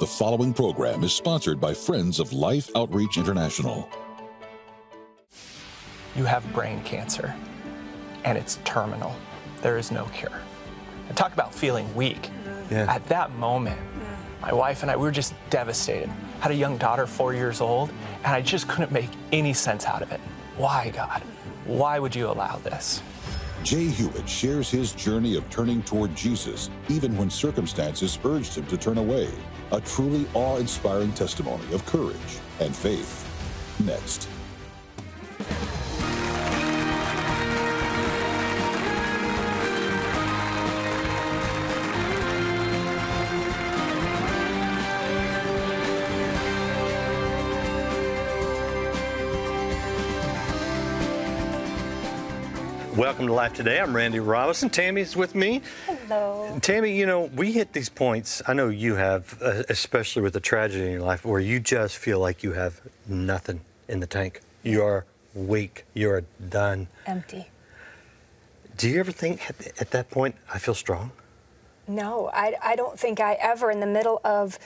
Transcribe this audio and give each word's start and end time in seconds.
The 0.00 0.06
following 0.06 0.54
program 0.54 1.02
is 1.02 1.12
sponsored 1.12 1.60
by 1.60 1.74
Friends 1.74 2.20
of 2.20 2.32
Life 2.32 2.70
Outreach 2.76 3.18
International. 3.18 3.88
You 6.14 6.22
have 6.22 6.52
brain 6.52 6.80
cancer, 6.84 7.34
and 8.22 8.38
it's 8.38 8.60
terminal. 8.64 9.12
There 9.60 9.76
is 9.76 9.90
no 9.90 10.04
cure. 10.14 10.40
And 11.08 11.16
talk 11.16 11.32
about 11.32 11.52
feeling 11.52 11.92
weak. 11.96 12.30
Yeah. 12.70 12.86
At 12.88 13.04
that 13.08 13.32
moment, 13.32 13.80
my 14.40 14.52
wife 14.52 14.82
and 14.82 14.90
I, 14.92 14.96
we 14.96 15.02
were 15.02 15.10
just 15.10 15.34
devastated. 15.50 16.08
Had 16.38 16.52
a 16.52 16.54
young 16.54 16.76
daughter, 16.76 17.04
four 17.04 17.34
years 17.34 17.60
old, 17.60 17.90
and 18.18 18.28
I 18.28 18.40
just 18.40 18.68
couldn't 18.68 18.92
make 18.92 19.10
any 19.32 19.52
sense 19.52 19.84
out 19.84 20.02
of 20.02 20.12
it. 20.12 20.20
Why, 20.56 20.90
God? 20.94 21.22
Why 21.64 21.98
would 21.98 22.14
you 22.14 22.28
allow 22.28 22.58
this? 22.58 23.02
Jay 23.64 23.86
Hewitt 23.86 24.28
shares 24.28 24.70
his 24.70 24.92
journey 24.92 25.34
of 25.34 25.50
turning 25.50 25.82
toward 25.82 26.14
Jesus, 26.14 26.70
even 26.88 27.16
when 27.16 27.30
circumstances 27.30 28.16
urged 28.24 28.54
him 28.54 28.66
to 28.66 28.76
turn 28.76 28.98
away. 28.98 29.28
A 29.72 29.80
truly 29.80 30.26
awe 30.34 30.56
inspiring 30.56 31.12
testimony 31.12 31.72
of 31.72 31.84
courage 31.84 32.38
and 32.60 32.74
faith. 32.74 33.24
Next. 33.84 34.28
Welcome 52.98 53.28
to 53.28 53.32
Life 53.32 53.52
Today. 53.52 53.78
I'm 53.78 53.94
Randy 53.94 54.18
Robison. 54.18 54.68
Tammy's 54.68 55.14
with 55.14 55.36
me. 55.36 55.62
Hello. 55.86 56.58
Tammy, 56.60 56.98
you 56.98 57.06
know, 57.06 57.30
we 57.36 57.52
hit 57.52 57.72
these 57.72 57.88
points, 57.88 58.42
I 58.48 58.54
know 58.54 58.70
you 58.70 58.96
have, 58.96 59.40
uh, 59.40 59.62
especially 59.68 60.22
with 60.22 60.32
the 60.32 60.40
tragedy 60.40 60.84
in 60.86 60.90
your 60.90 61.02
life, 61.02 61.24
where 61.24 61.38
you 61.38 61.60
just 61.60 61.96
feel 61.96 62.18
like 62.18 62.42
you 62.42 62.54
have 62.54 62.80
nothing 63.06 63.60
in 63.86 64.00
the 64.00 64.06
tank. 64.08 64.40
You 64.64 64.82
are 64.82 65.06
weak. 65.32 65.84
You 65.94 66.10
are 66.10 66.24
done. 66.48 66.88
Empty. 67.06 67.46
Do 68.76 68.88
you 68.88 68.98
ever 68.98 69.12
think 69.12 69.48
at, 69.48 69.80
at 69.80 69.92
that 69.92 70.10
point, 70.10 70.34
I 70.52 70.58
feel 70.58 70.74
strong? 70.74 71.12
No, 71.86 72.30
I, 72.34 72.56
I 72.60 72.74
don't 72.74 72.98
think 72.98 73.20
I 73.20 73.34
ever, 73.34 73.70
in 73.70 73.78
the 73.78 73.86
middle 73.86 74.20
of 74.24 74.58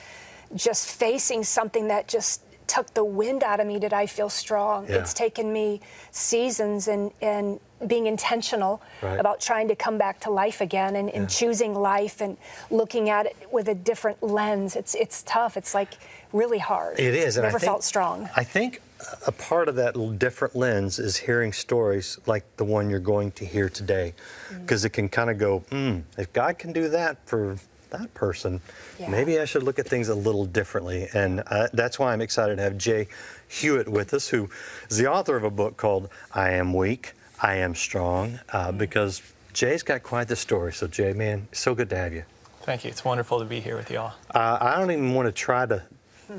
just 0.55 0.89
facing 0.89 1.43
something 1.43 1.87
that 1.89 2.07
just 2.07 2.41
took 2.65 2.91
the 2.95 3.05
wind 3.05 3.43
out 3.43 3.59
of 3.59 3.67
me, 3.67 3.77
did 3.77 3.93
I 3.93 4.07
feel 4.07 4.29
strong. 4.29 4.87
Yeah. 4.87 4.95
It's 4.95 5.13
taken 5.13 5.53
me 5.53 5.81
seasons 6.09 6.87
and, 6.87 7.11
and 7.21 7.59
being 7.87 8.07
intentional 8.07 8.81
Right. 9.01 9.19
about 9.19 9.39
trying 9.41 9.67
to 9.67 9.75
come 9.75 9.97
back 9.97 10.19
to 10.21 10.29
life 10.31 10.61
again 10.61 10.95
and, 10.95 11.09
and 11.09 11.29
choosing 11.29 11.73
life 11.73 12.21
and 12.21 12.37
looking 12.71 13.09
at 13.09 13.25
it 13.25 13.35
with 13.51 13.67
a 13.67 13.75
different 13.75 14.21
lens. 14.23 14.75
It's, 14.75 14.95
it's 14.95 15.23
tough. 15.23 15.57
It's 15.57 15.73
like 15.73 15.89
really 16.31 16.59
hard. 16.59 16.99
It 16.99 17.13
is. 17.15 17.37
And 17.37 17.43
Never 17.45 17.59
think, 17.59 17.67
felt 17.69 17.83
strong. 17.83 18.29
I 18.35 18.43
think 18.43 18.81
a 19.27 19.31
part 19.31 19.67
of 19.67 19.75
that 19.75 20.17
different 20.17 20.55
lens 20.55 20.97
is 20.99 21.17
hearing 21.17 21.51
stories 21.51 22.17
like 22.25 22.43
the 22.57 22.63
one 22.63 22.89
you're 22.89 22.99
going 22.99 23.31
to 23.31 23.45
hear 23.45 23.67
today, 23.69 24.13
Mm. 24.49 24.61
because 24.61 24.85
it 24.85 24.91
can 24.91 25.09
kind 25.09 25.29
of 25.29 25.37
go, 25.37 25.59
hmm, 25.69 25.99
if 26.17 26.31
God 26.33 26.57
can 26.57 26.71
do 26.71 26.87
that 26.89 27.17
for 27.25 27.57
that 27.89 28.13
person, 28.15 28.61
Yeah. 28.97 29.09
maybe 29.09 29.39
I 29.39 29.45
should 29.45 29.61
look 29.63 29.77
at 29.77 29.87
things 29.87 30.07
a 30.09 30.15
little 30.15 30.45
differently. 30.45 31.09
And 31.13 31.43
uh, 31.47 31.67
that's 31.73 31.99
why 31.99 32.13
I'm 32.13 32.21
excited 32.21 32.55
to 32.55 32.63
have 32.63 32.77
Jay 32.77 33.07
Hewitt 33.47 33.87
with 33.87 34.13
us, 34.15 34.29
who 34.29 34.49
is 34.89 34.97
the 34.97 35.07
author 35.11 35.35
of 35.35 35.43
a 35.43 35.51
book 35.51 35.77
called 35.77 36.09
I 36.33 36.51
Am 36.51 36.73
Weak, 36.73 37.13
I 37.43 37.55
Am 37.55 37.75
Strong, 37.75 38.39
uh, 38.53 38.71
because 38.71 39.21
Jay's 39.51 39.83
got 39.83 40.01
quite 40.01 40.29
the 40.29 40.35
story. 40.35 40.71
So, 40.71 40.87
Jay, 40.87 41.11
man, 41.11 41.49
so 41.51 41.75
good 41.75 41.89
to 41.89 41.97
have 41.97 42.13
you. 42.13 42.23
Thank 42.61 42.85
you. 42.85 42.89
It's 42.89 43.03
wonderful 43.03 43.37
to 43.39 43.45
be 43.45 43.59
here 43.59 43.75
with 43.75 43.91
you 43.91 43.99
all. 43.99 44.13
Uh, 44.33 44.57
I 44.61 44.79
don't 44.79 44.89
even 44.91 45.13
want 45.13 45.27
to 45.27 45.31
try 45.33 45.65
to, 45.65 45.83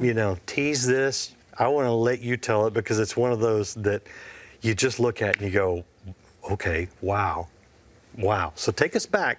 you 0.01 0.15
know, 0.15 0.39
tease 0.47 0.87
this. 0.87 1.35
I 1.59 1.69
want 1.69 1.87
to 1.87 1.93
let 1.93 2.23
you 2.23 2.39
tell 2.39 2.67
it 2.67 2.73
because 2.73 2.99
it's 2.99 3.19
one 3.19 3.33
of 3.33 3.41
those 3.41 3.75
that 3.75 4.03
you 4.63 4.75
just 4.75 4.99
look 4.99 5.21
at 5.21 5.37
and 5.37 5.45
you 5.45 5.51
go, 5.51 5.85
okay, 6.51 6.89
wow, 7.03 7.49
wow. 8.17 8.53
So 8.55 8.73
take 8.73 8.97
us 8.97 9.05
back 9.05 9.39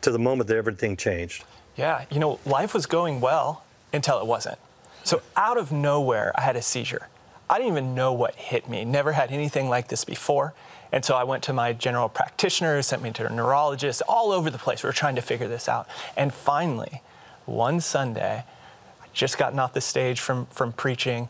to 0.00 0.10
the 0.10 0.18
moment 0.18 0.48
that 0.48 0.56
everything 0.56 0.96
changed. 0.96 1.44
Yeah, 1.76 2.06
you 2.10 2.18
know, 2.18 2.40
life 2.46 2.72
was 2.72 2.86
going 2.86 3.20
well 3.20 3.64
until 3.92 4.18
it 4.18 4.26
wasn't. 4.26 4.58
So 5.04 5.20
out 5.36 5.58
of 5.58 5.72
nowhere, 5.72 6.32
I 6.34 6.40
had 6.40 6.56
a 6.56 6.62
seizure. 6.62 7.08
I 7.50 7.58
didn't 7.58 7.72
even 7.72 7.94
know 7.94 8.14
what 8.14 8.34
hit 8.34 8.68
me. 8.68 8.84
Never 8.86 9.12
had 9.12 9.30
anything 9.30 9.68
like 9.68 9.88
this 9.88 10.04
before. 10.04 10.54
And 10.92 11.04
so 11.04 11.14
I 11.14 11.24
went 11.24 11.42
to 11.44 11.52
my 11.52 11.72
general 11.72 12.08
practitioner, 12.08 12.80
sent 12.82 13.02
me 13.02 13.10
to 13.12 13.26
a 13.26 13.30
neurologist, 13.30 14.02
all 14.08 14.32
over 14.32 14.50
the 14.50 14.58
place. 14.58 14.82
We 14.82 14.88
were 14.88 14.92
trying 14.92 15.16
to 15.16 15.22
figure 15.22 15.48
this 15.48 15.68
out. 15.68 15.88
And 16.16 16.32
finally, 16.32 17.02
one 17.44 17.80
Sunday, 17.80 18.44
I 19.02 19.06
just 19.12 19.38
gotten 19.38 19.58
off 19.58 19.72
the 19.72 19.80
stage 19.80 20.20
from, 20.20 20.46
from 20.46 20.72
preaching, 20.72 21.28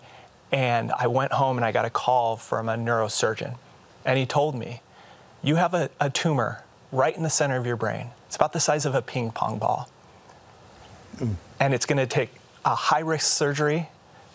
and 0.53 0.93
I 0.93 1.07
went 1.07 1.33
home 1.33 1.57
and 1.57 1.65
I 1.65 1.73
got 1.73 1.85
a 1.85 1.91
call 1.91 2.37
from 2.37 2.69
a 2.69 2.77
neurosurgeon. 2.77 3.57
And 4.05 4.19
he 4.19 4.27
told 4.27 4.55
me, 4.55 4.83
You 5.43 5.57
have 5.57 5.75
a, 5.75 5.91
a 6.01 6.11
tumor 6.11 6.63
right 6.93 7.17
in 7.17 7.23
the 7.23 7.31
center 7.31 7.57
of 7.57 7.67
your 7.67 7.77
brain. 7.77 8.11
It's 8.27 8.37
about 8.37 8.53
the 8.53 8.61
size 8.61 8.87
of 8.87 8.95
a 8.95 9.03
ping 9.03 9.31
pong 9.31 9.59
ball 9.59 9.89
hmm. 11.19 11.33
and 11.61 11.75
it's 11.75 11.87
going 11.87 11.99
to 11.99 12.07
take 12.07 12.31
a 12.65 12.75
high 12.75 13.01
risk 13.01 13.27
surgery 13.27 13.89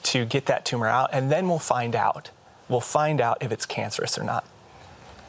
to 0.03 0.25
get 0.25 0.47
that 0.47 0.65
tumor 0.65 0.87
out, 0.87 1.09
and 1.13 1.31
then 1.31 1.47
we'll 1.47 1.59
find 1.59 1.95
out. 1.95 2.31
We'll 2.69 2.79
find 2.79 3.21
out 3.21 3.37
if 3.41 3.51
it's 3.51 3.65
cancerous 3.65 4.17
or 4.17 4.23
not. 4.23 4.45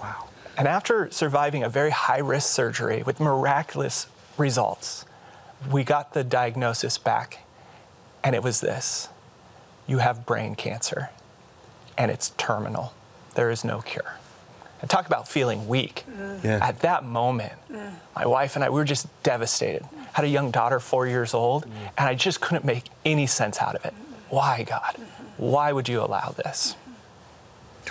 Wow. 0.02 0.28
And 0.56 0.68
after 0.68 1.10
surviving 1.10 1.62
a 1.62 1.68
very 1.68 1.90
high 1.90 2.18
risk 2.18 2.52
surgery 2.52 3.02
with 3.02 3.20
miraculous 3.20 4.06
results, 4.36 5.06
we 5.70 5.84
got 5.84 6.12
the 6.12 6.24
diagnosis 6.24 6.98
back, 6.98 7.38
and 8.22 8.34
it 8.34 8.42
was 8.42 8.60
this 8.60 9.08
you 9.86 9.98
have 9.98 10.24
brain 10.24 10.54
cancer, 10.54 11.10
and 11.98 12.10
it's 12.10 12.30
terminal. 12.38 12.94
There 13.34 13.50
is 13.50 13.64
no 13.64 13.80
cure. 13.80 14.14
And 14.80 14.90
talk 14.90 15.06
about 15.06 15.28
feeling 15.28 15.68
weak. 15.68 16.04
Yeah. 16.42 16.58
At 16.60 16.80
that 16.80 17.04
moment, 17.04 17.52
my 18.16 18.26
wife 18.26 18.56
and 18.56 18.64
I, 18.64 18.70
we 18.70 18.76
were 18.76 18.84
just 18.84 19.06
devastated. 19.22 19.84
Had 20.12 20.24
a 20.24 20.28
young 20.28 20.50
daughter, 20.50 20.80
four 20.80 21.06
years 21.06 21.34
old, 21.34 21.66
mm. 21.66 21.70
and 21.98 22.08
I 22.08 22.14
just 22.14 22.40
couldn't 22.40 22.64
make 22.64 22.84
any 23.04 23.26
sense 23.26 23.60
out 23.60 23.74
of 23.74 23.84
it. 23.84 23.94
Why, 24.28 24.64
God? 24.64 24.94
Mm-hmm. 24.94 25.24
Why 25.38 25.72
would 25.72 25.88
you 25.88 26.00
allow 26.00 26.30
this? 26.30 26.74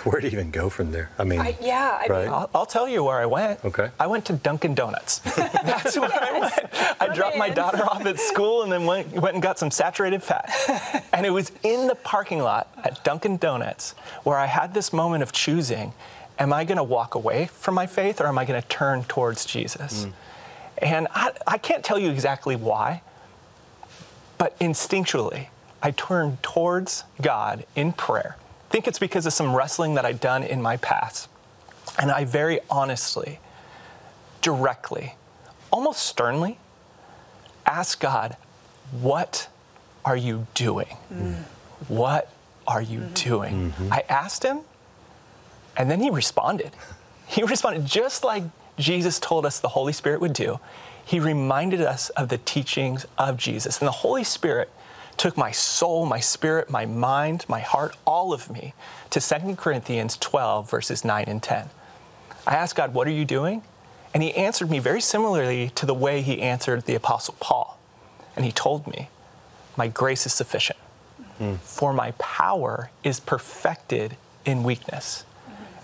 Where 0.04 0.20
do 0.20 0.26
you 0.26 0.32
even 0.32 0.50
go 0.50 0.68
from 0.70 0.90
there? 0.90 1.10
I 1.18 1.24
mean, 1.24 1.40
I, 1.40 1.56
yeah, 1.60 1.98
I 2.00 2.06
Right. 2.08 2.24
mean, 2.24 2.32
I'll, 2.34 2.50
I'll 2.54 2.66
tell 2.66 2.88
you 2.88 3.04
where 3.04 3.18
I 3.18 3.26
went. 3.26 3.64
Okay. 3.64 3.90
I 4.00 4.06
went 4.06 4.24
to 4.26 4.32
Dunkin' 4.32 4.74
Donuts. 4.74 5.18
That's 5.36 5.98
where 5.98 6.10
I 6.10 6.40
went. 6.40 7.00
I 7.00 7.14
dropped 7.14 7.36
my 7.36 7.50
daughter 7.50 7.84
off 7.84 8.04
at 8.06 8.18
school 8.18 8.62
and 8.62 8.72
then 8.72 8.84
went, 8.86 9.12
went 9.12 9.34
and 9.34 9.42
got 9.42 9.58
some 9.58 9.70
saturated 9.70 10.22
fat. 10.22 10.50
and 11.12 11.26
it 11.26 11.30
was 11.30 11.52
in 11.62 11.86
the 11.86 11.94
parking 11.94 12.40
lot 12.40 12.72
at 12.84 13.04
Dunkin' 13.04 13.36
Donuts 13.36 13.92
where 14.24 14.38
I 14.38 14.46
had 14.46 14.74
this 14.74 14.92
moment 14.92 15.22
of 15.22 15.32
choosing 15.32 15.92
am 16.38 16.52
I 16.52 16.64
going 16.64 16.78
to 16.78 16.82
walk 16.82 17.14
away 17.14 17.46
from 17.52 17.74
my 17.74 17.86
faith 17.86 18.20
or 18.20 18.26
am 18.26 18.38
I 18.38 18.44
going 18.44 18.60
to 18.60 18.66
turn 18.68 19.04
towards 19.04 19.44
Jesus? 19.44 20.06
Mm. 20.06 20.12
And 20.78 21.08
I, 21.14 21.32
I 21.46 21.58
can't 21.58 21.84
tell 21.84 21.98
you 21.98 22.10
exactly 22.10 22.56
why, 22.56 23.02
but 24.38 24.58
instinctually, 24.58 25.48
I 25.82 25.92
turned 25.92 26.42
towards 26.42 27.04
God 27.20 27.64
in 27.76 27.92
prayer. 27.92 28.36
I 28.72 28.74
think 28.74 28.88
it's 28.88 28.98
because 28.98 29.26
of 29.26 29.34
some 29.34 29.54
wrestling 29.54 29.96
that 29.96 30.06
I'd 30.06 30.18
done 30.18 30.42
in 30.42 30.62
my 30.62 30.78
past. 30.78 31.28
And 31.98 32.10
I 32.10 32.24
very 32.24 32.58
honestly, 32.70 33.38
directly, 34.40 35.16
almost 35.70 36.06
sternly, 36.06 36.56
asked 37.66 38.00
God, 38.00 38.38
What 38.90 39.50
are 40.06 40.16
you 40.16 40.46
doing? 40.54 40.96
Mm. 41.12 41.42
What 41.88 42.32
are 42.66 42.80
you 42.80 43.00
mm-hmm. 43.00 43.12
doing? 43.12 43.54
Mm-hmm. 43.72 43.92
I 43.92 44.04
asked 44.08 44.42
him, 44.42 44.60
and 45.76 45.90
then 45.90 46.00
he 46.00 46.08
responded. 46.08 46.70
He 47.26 47.42
responded 47.42 47.84
just 47.86 48.24
like 48.24 48.42
Jesus 48.78 49.18
told 49.18 49.44
us 49.46 49.60
the 49.60 49.68
Holy 49.68 49.92
Spirit 49.92 50.20
would 50.22 50.34
do. 50.34 50.60
He 51.04 51.18
reminded 51.20 51.80
us 51.80 52.08
of 52.10 52.28
the 52.28 52.38
teachings 52.38 53.06
of 53.18 53.36
Jesus. 53.36 53.80
And 53.80 53.86
the 53.86 53.92
Holy 53.92 54.24
Spirit 54.24 54.70
took 55.16 55.36
my 55.36 55.50
soul, 55.50 56.06
my 56.06 56.20
spirit, 56.20 56.70
my 56.70 56.86
mind, 56.86 57.44
my 57.48 57.60
heart, 57.60 57.96
all 58.06 58.32
of 58.32 58.50
me 58.50 58.74
to 59.10 59.20
2 59.20 59.56
Corinthians 59.56 60.16
12, 60.16 60.70
verses 60.70 61.04
9 61.04 61.24
and 61.26 61.42
10. 61.42 61.70
I 62.46 62.54
asked 62.54 62.76
God, 62.76 62.94
What 62.94 63.06
are 63.06 63.12
you 63.12 63.24
doing? 63.24 63.62
And 64.14 64.22
he 64.22 64.34
answered 64.34 64.70
me 64.70 64.78
very 64.78 65.00
similarly 65.00 65.70
to 65.74 65.86
the 65.86 65.94
way 65.94 66.22
he 66.22 66.42
answered 66.42 66.84
the 66.84 66.94
Apostle 66.94 67.34
Paul. 67.40 67.78
And 68.36 68.44
he 68.44 68.52
told 68.52 68.86
me, 68.86 69.08
My 69.76 69.88
grace 69.88 70.26
is 70.26 70.32
sufficient, 70.32 70.78
hmm. 71.38 71.54
for 71.56 71.92
my 71.92 72.12
power 72.12 72.90
is 73.04 73.20
perfected 73.20 74.16
in 74.44 74.62
weakness. 74.62 75.24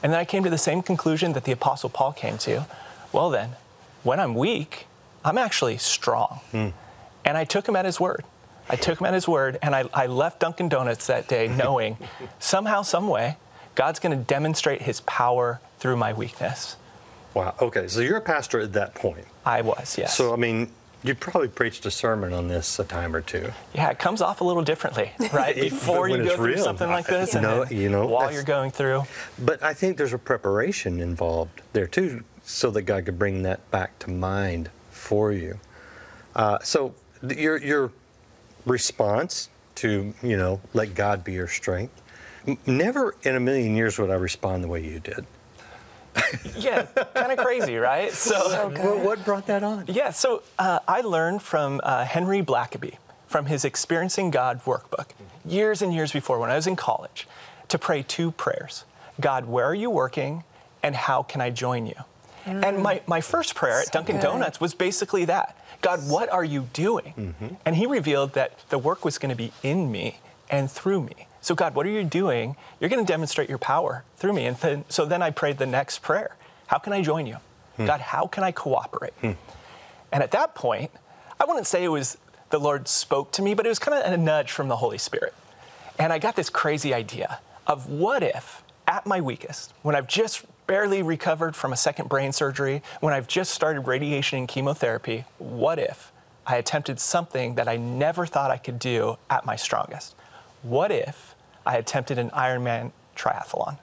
And 0.03 0.13
then 0.13 0.21
I 0.21 0.25
came 0.25 0.45
to 0.45 0.51
the 0.51 0.59
same 0.59 0.83
conclusion 0.83 1.33
that 1.33 1.45
the 1.45 1.53
Apostle 1.53 1.91
Paul 1.91 2.13
came 2.13 2.39
to. 2.39 2.67
Well, 3.13 3.31
then, 3.31 3.51
when 4.03 4.21
I'm 4.21 4.35
weak, 4.35 4.87
I'm 5.25 5.39
actually 5.39 5.79
strong. 5.79 6.41
Hmm. 6.51 6.69
And 7.25 7.37
I 7.37 7.45
took 7.45 7.69
him 7.69 7.77
at 7.77 7.85
his 7.85 7.99
word. 8.01 8.25
I 8.71 8.77
took 8.77 9.01
him 9.01 9.07
at 9.07 9.15
his 9.15 9.27
word, 9.29 9.59
and 9.63 9.75
I, 9.75 9.85
I 9.95 10.07
left 10.07 10.41
Dunkin' 10.41 10.69
Donuts 10.69 11.07
that 11.07 11.29
day 11.29 11.49
knowing 11.57 11.97
somehow, 12.39 12.83
some 12.83 13.09
way, 13.09 13.37
God's 13.75 13.99
going 14.01 14.17
to 14.17 14.25
demonstrate 14.25 14.83
his 14.83 15.01
power 15.03 15.61
through 15.79 15.97
my 15.97 16.13
weakness. 16.13 16.77
wow. 17.35 17.55
Okay, 17.61 17.89
so 17.89 18.01
you're 18.01 18.17
a 18.17 18.21
pastor 18.21 18.59
at 18.61 18.73
that 18.73 18.95
point. 18.95 19.25
I 19.47 19.63
was, 19.63 19.97
yes. 19.97 20.17
So, 20.17 20.33
I 20.33 20.37
mean, 20.37 20.71
You 21.05 21.15
probably 21.15 21.47
preached 21.49 21.87
a 21.87 21.91
sermon 21.93 22.33
on 22.33 22.49
this 22.49 22.79
a 22.81 22.85
time 22.85 23.15
or 23.15 23.21
two. 23.21 23.53
Yeah, 23.73 23.89
it 23.91 24.01
comes 24.01 24.21
off 24.21 24.41
a 24.41 24.45
little 24.45 24.65
differently, 24.65 25.13
right? 25.33 25.55
Before 25.55 26.09
you 26.09 26.25
go 26.25 26.35
through 26.37 26.55
real. 26.55 26.65
something 26.65 26.91
like 26.91 27.07
this, 27.07 27.35
No, 27.35 27.65
you 27.71 27.89
know, 27.89 28.07
while 28.07 28.33
you're 28.33 28.43
going 28.43 28.73
through. 28.73 29.05
But 29.39 29.63
I 29.63 29.73
think 29.75 29.97
there's 29.97 30.13
a 30.13 30.19
preparation 30.19 31.01
involved 31.01 31.63
there 31.73 31.87
too, 31.87 32.25
so 32.43 32.71
that 32.73 32.83
God 32.83 33.05
could 33.07 33.19
bring 33.19 33.43
that 33.45 33.71
back 33.71 33.97
to 34.01 34.11
mind 34.11 34.71
for 34.91 35.33
you. 35.33 35.61
Uh, 36.35 36.59
so 36.65 36.95
th- 37.27 37.39
your 37.39 37.59
your 37.59 37.93
response 38.69 39.49
to 39.77 40.13
you 40.23 40.37
know 40.37 40.61
let 40.75 40.95
God 40.95 41.25
be 41.25 41.33
your 41.33 41.49
strength. 41.49 42.03
Never 42.67 43.15
in 43.23 43.37
a 43.37 43.41
million 43.41 43.77
years 43.77 43.99
would 43.99 44.11
I 44.11 44.15
respond 44.15 44.65
the 44.65 44.69
way 44.69 44.85
you 44.85 45.01
did. 45.01 45.27
Yeah, 46.57 46.83
kind 47.15 47.31
of 47.31 47.39
crazy, 47.39 47.77
right? 47.77 48.11
So, 48.13 48.35
So. 48.49 48.69
Well, 48.75 48.99
what 49.05 49.25
brought 49.25 49.47
that 49.47 49.63
on? 49.63 49.85
yeah, 49.87 50.11
so 50.11 50.43
uh, 50.59 50.81
I 50.89 51.01
learned 51.03 51.43
from 51.43 51.81
uh, 51.85 52.05
Henry 52.05 52.43
Blackaby 52.43 52.95
from 53.29 53.47
his 53.47 53.65
Experiencing 53.65 54.31
God 54.31 54.65
workbook 54.65 55.11
years 55.45 55.81
and 55.81 55.95
years 55.95 56.13
before 56.13 56.39
when 56.41 56.51
I 56.51 56.57
was 56.57 56.67
in 56.67 56.75
college 56.75 57.29
to 57.69 57.79
pray 57.79 58.03
two 58.03 58.33
prayers 58.33 58.85
God, 59.21 59.47
where 59.47 59.67
are 59.67 59.75
you 59.75 59.91
working? 59.91 60.45
And 60.83 60.95
how 60.95 61.23
can 61.23 61.41
I 61.41 61.51
join 61.51 61.87
you? 61.87 61.95
And 62.47 62.83
my, 62.83 63.03
my 63.07 63.21
first 63.21 63.55
prayer 63.55 63.81
at 63.81 63.93
Dunkin' 63.93 64.17
good. 64.17 64.23
Donuts 64.23 64.61
was 64.61 64.75
basically 64.75 65.25
that 65.27 65.57
God, 65.81 66.09
what 66.09 66.29
are 66.31 66.45
you 66.45 66.69
doing? 66.73 67.15
Mm-hmm. 67.17 67.55
And 67.65 67.77
he 67.77 67.87
revealed 67.87 68.35
that 68.35 68.59
the 68.69 68.79
work 68.79 69.05
was 69.05 69.19
going 69.19 69.31
to 69.31 69.37
be 69.37 69.53
in 69.63 69.91
me 69.91 70.19
and 70.51 70.71
through 70.71 71.03
me. 71.03 71.27
So, 71.41 71.55
God, 71.55 71.75
what 71.75 71.87
are 71.87 71.91
you 71.91 72.05
doing? 72.05 72.57
You're 72.81 72.91
going 72.91 73.05
to 73.05 73.11
demonstrate 73.11 73.49
your 73.49 73.59
power 73.59 74.05
through 74.17 74.33
me. 74.33 74.47
And 74.47 74.57
then, 74.57 74.85
so 74.89 75.07
then 75.07 75.23
I 75.23 75.31
prayed 75.31 75.59
the 75.59 75.67
next 75.67 76.03
prayer 76.03 76.37
How 76.67 76.79
can 76.79 76.93
I 76.93 77.03
join 77.03 77.27
you? 77.27 77.37
Hmm. 77.77 77.87
God, 77.87 78.01
how 78.01 78.27
can 78.27 78.43
I 78.43 78.53
cooperate? 78.53 79.15
Hmm. 79.21 79.33
And 80.13 80.23
at 80.23 80.33
that 80.33 80.55
point, 80.55 80.91
I 81.41 81.45
wouldn't 81.45 81.67
say 81.67 81.85
it 81.85 81.89
was 81.89 82.19
the 82.51 82.59
Lord 82.59 82.89
spoke 82.89 83.31
to 83.33 83.43
me, 83.43 83.55
but 83.55 83.67
it 83.67 83.69
was 83.69 83.79
kind 83.79 83.97
of 83.97 84.13
a 84.13 84.17
nudge 84.17 84.51
from 84.51 84.69
the 84.69 84.77
Holy 84.77 84.99
Spirit. 84.99 85.35
And 85.99 86.13
I 86.13 86.19
got 86.19 86.35
this 86.35 86.51
crazy 86.51 86.95
idea 86.95 87.41
of 87.67 87.89
what 87.89 88.23
if, 88.23 88.63
at 88.87 89.07
my 89.07 89.21
weakest, 89.21 89.75
when 89.83 89.95
I've 89.95 90.09
just 90.09 90.45
barely 90.69 91.03
recovered 91.03 91.57
from 91.57 91.73
a 91.73 91.77
second 91.77 92.09
brain 92.09 92.31
surgery, 92.31 92.83
when 93.01 93.13
I've 93.13 93.27
just 93.27 93.53
started 93.53 93.81
radiation 93.81 94.39
and 94.39 94.47
chemotherapy, 94.47 95.25
what 95.39 95.81
if 95.81 96.13
I 96.47 96.57
attempted 96.57 97.01
something 97.01 97.57
that 97.57 97.67
I 97.67 97.77
never 97.77 98.25
thought 98.27 98.53
I 98.53 98.59
could 98.59 98.79
do 98.79 99.17
at 99.29 99.45
my 99.45 99.57
strongest? 99.57 100.15
What 100.63 100.93
if 100.93 101.35
I 101.67 101.79
attempted 101.79 102.19
an 102.19 102.31
Ironman 102.31 102.93
triathlon? 103.17 103.79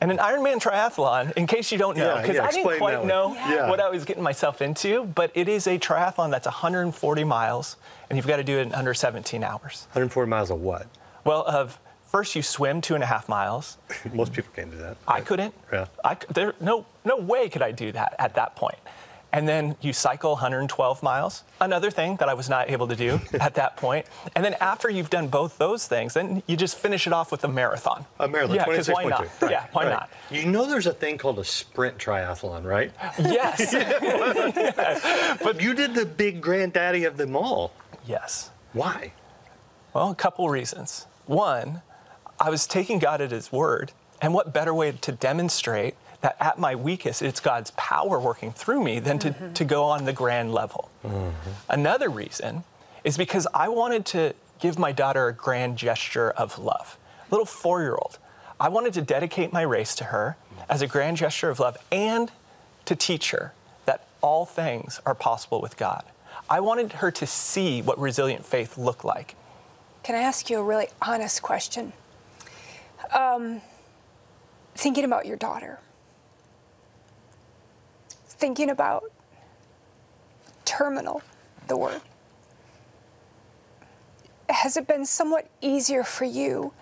And 0.00 0.10
an 0.10 0.18
Ironman 0.18 0.60
triathlon, 0.60 1.32
in 1.32 1.46
case 1.46 1.72
you 1.72 1.78
don't 1.78 1.96
know, 1.96 2.16
because 2.20 2.36
yeah, 2.36 2.44
I 2.44 2.50
didn't 2.52 2.78
quite 2.78 3.04
know 3.04 3.34
Yeah. 3.34 3.68
what 3.70 3.80
I 3.80 3.88
was 3.88 4.04
getting 4.04 4.22
myself 4.22 4.60
into, 4.60 5.04
but 5.04 5.30
it 5.34 5.48
is 5.48 5.66
a 5.66 5.78
triathlon 5.78 6.30
that's 6.30 6.46
140 6.46 7.24
miles, 7.24 7.76
and 8.10 8.16
you've 8.16 8.26
got 8.26 8.36
to 8.36 8.44
do 8.44 8.58
it 8.58 8.62
in 8.62 8.74
under 8.74 8.94
17 8.94 9.42
hours. 9.42 9.86
140 9.92 10.28
miles 10.28 10.50
of 10.50 10.60
what? 10.60 10.86
Well, 11.24 11.44
of 11.46 11.78
first 12.08 12.34
you 12.34 12.42
swim 12.42 12.80
two 12.80 12.94
and 12.94 13.02
a 13.04 13.06
half 13.06 13.28
miles. 13.28 13.78
Most 14.12 14.32
people 14.32 14.50
can't 14.56 14.70
do 14.70 14.78
that. 14.78 14.96
I 15.06 15.20
couldn't. 15.20 15.54
Yeah. 15.72 15.86
I 16.04 16.14
c- 16.14 16.20
there 16.34 16.54
no 16.60 16.86
no 17.04 17.16
way 17.16 17.48
could 17.48 17.62
I 17.62 17.70
do 17.72 17.92
that 17.92 18.14
at 18.18 18.34
that 18.34 18.56
point. 18.56 18.78
And 19.30 19.46
then 19.46 19.76
you 19.82 19.92
cycle 19.92 20.30
112 20.30 21.02
miles. 21.02 21.44
Another 21.60 21.90
thing 21.90 22.16
that 22.16 22.30
I 22.30 22.34
was 22.34 22.48
not 22.48 22.70
able 22.70 22.88
to 22.88 22.96
do 22.96 23.20
at 23.38 23.56
that 23.56 23.76
point. 23.76 24.06
And 24.34 24.42
then 24.42 24.54
after 24.58 24.88
you've 24.88 25.10
done 25.10 25.28
both 25.28 25.58
those 25.58 25.86
things, 25.86 26.14
then 26.14 26.42
you 26.46 26.56
just 26.56 26.78
finish 26.78 27.06
it 27.06 27.12
off 27.12 27.30
with 27.30 27.44
a 27.44 27.48
marathon. 27.48 28.06
A 28.20 28.26
marathon, 28.26 28.56
Yeah, 28.56 28.64
because 28.64 28.88
why 28.88 29.04
26.2. 29.04 29.10
not? 29.10 29.20
Right, 29.42 29.50
Yeah, 29.50 29.66
why 29.72 29.82
right. 29.84 29.90
not? 29.90 30.10
You 30.30 30.46
know 30.46 30.64
there's 30.66 30.86
a 30.86 30.94
thing 30.94 31.18
called 31.18 31.38
a 31.38 31.44
sprint 31.44 31.98
triathlon, 31.98 32.64
right? 32.64 32.90
Yes. 33.18 33.74
But 35.42 35.60
you 35.60 35.74
did 35.74 35.94
the 35.94 36.06
big 36.06 36.40
granddaddy 36.40 37.04
of 37.04 37.16
them 37.18 37.36
all. 37.36 37.72
yes. 38.06 38.50
Why? 38.72 39.12
Well, 39.94 40.10
a 40.10 40.14
couple 40.14 40.48
reasons. 40.48 41.06
One, 41.26 41.82
I 42.40 42.50
was 42.50 42.66
taking 42.66 42.98
God 42.98 43.20
at 43.20 43.30
His 43.30 43.50
word, 43.52 43.92
and 44.20 44.34
what 44.34 44.52
better 44.52 44.74
way 44.74 44.92
to 44.92 45.12
demonstrate 45.12 45.94
that 46.20 46.36
at 46.40 46.58
my 46.58 46.74
weakest, 46.74 47.22
it's 47.22 47.40
God's 47.40 47.70
power 47.72 48.18
working 48.18 48.52
through 48.52 48.82
me 48.82 48.98
than 48.98 49.18
to, 49.20 49.30
mm-hmm. 49.30 49.52
to 49.52 49.64
go 49.64 49.84
on 49.84 50.04
the 50.04 50.12
grand 50.12 50.52
level. 50.52 50.90
Mm-hmm. 51.04 51.50
Another 51.68 52.08
reason 52.08 52.64
is 53.04 53.16
because 53.16 53.46
I 53.54 53.68
wanted 53.68 54.04
to 54.06 54.34
give 54.58 54.78
my 54.78 54.92
daughter 54.92 55.28
a 55.28 55.32
grand 55.32 55.78
gesture 55.78 56.30
of 56.30 56.58
love. 56.58 56.98
Little 57.30 57.46
four 57.46 57.82
year 57.82 57.94
old. 57.94 58.18
I 58.58 58.68
wanted 58.68 58.92
to 58.94 59.02
dedicate 59.02 59.52
my 59.52 59.62
race 59.62 59.94
to 59.96 60.04
her 60.04 60.36
as 60.68 60.82
a 60.82 60.88
grand 60.88 61.16
gesture 61.16 61.50
of 61.50 61.60
love 61.60 61.76
and 61.92 62.32
to 62.86 62.96
teach 62.96 63.30
her 63.30 63.52
that 63.86 64.06
all 64.20 64.44
things 64.44 65.00
are 65.06 65.14
possible 65.14 65.60
with 65.60 65.76
God. 65.76 66.02
I 66.50 66.60
wanted 66.60 66.94
her 66.94 67.10
to 67.12 67.26
see 67.26 67.82
what 67.82 67.98
resilient 67.98 68.44
faith 68.44 68.76
looked 68.76 69.04
like. 69.04 69.36
Can 70.02 70.16
I 70.16 70.20
ask 70.20 70.50
you 70.50 70.58
a 70.58 70.62
really 70.62 70.88
honest 71.02 71.42
question? 71.42 71.92
Um, 73.12 73.62
thinking 74.74 75.04
about 75.04 75.26
your 75.26 75.36
daughter, 75.36 75.78
thinking 78.10 78.70
about 78.70 79.04
terminal, 80.64 81.22
the 81.66 81.76
word, 81.76 82.00
has 84.48 84.76
it 84.76 84.86
been 84.86 85.06
somewhat 85.06 85.48
easier 85.60 86.04
for 86.04 86.24
you 86.24 86.72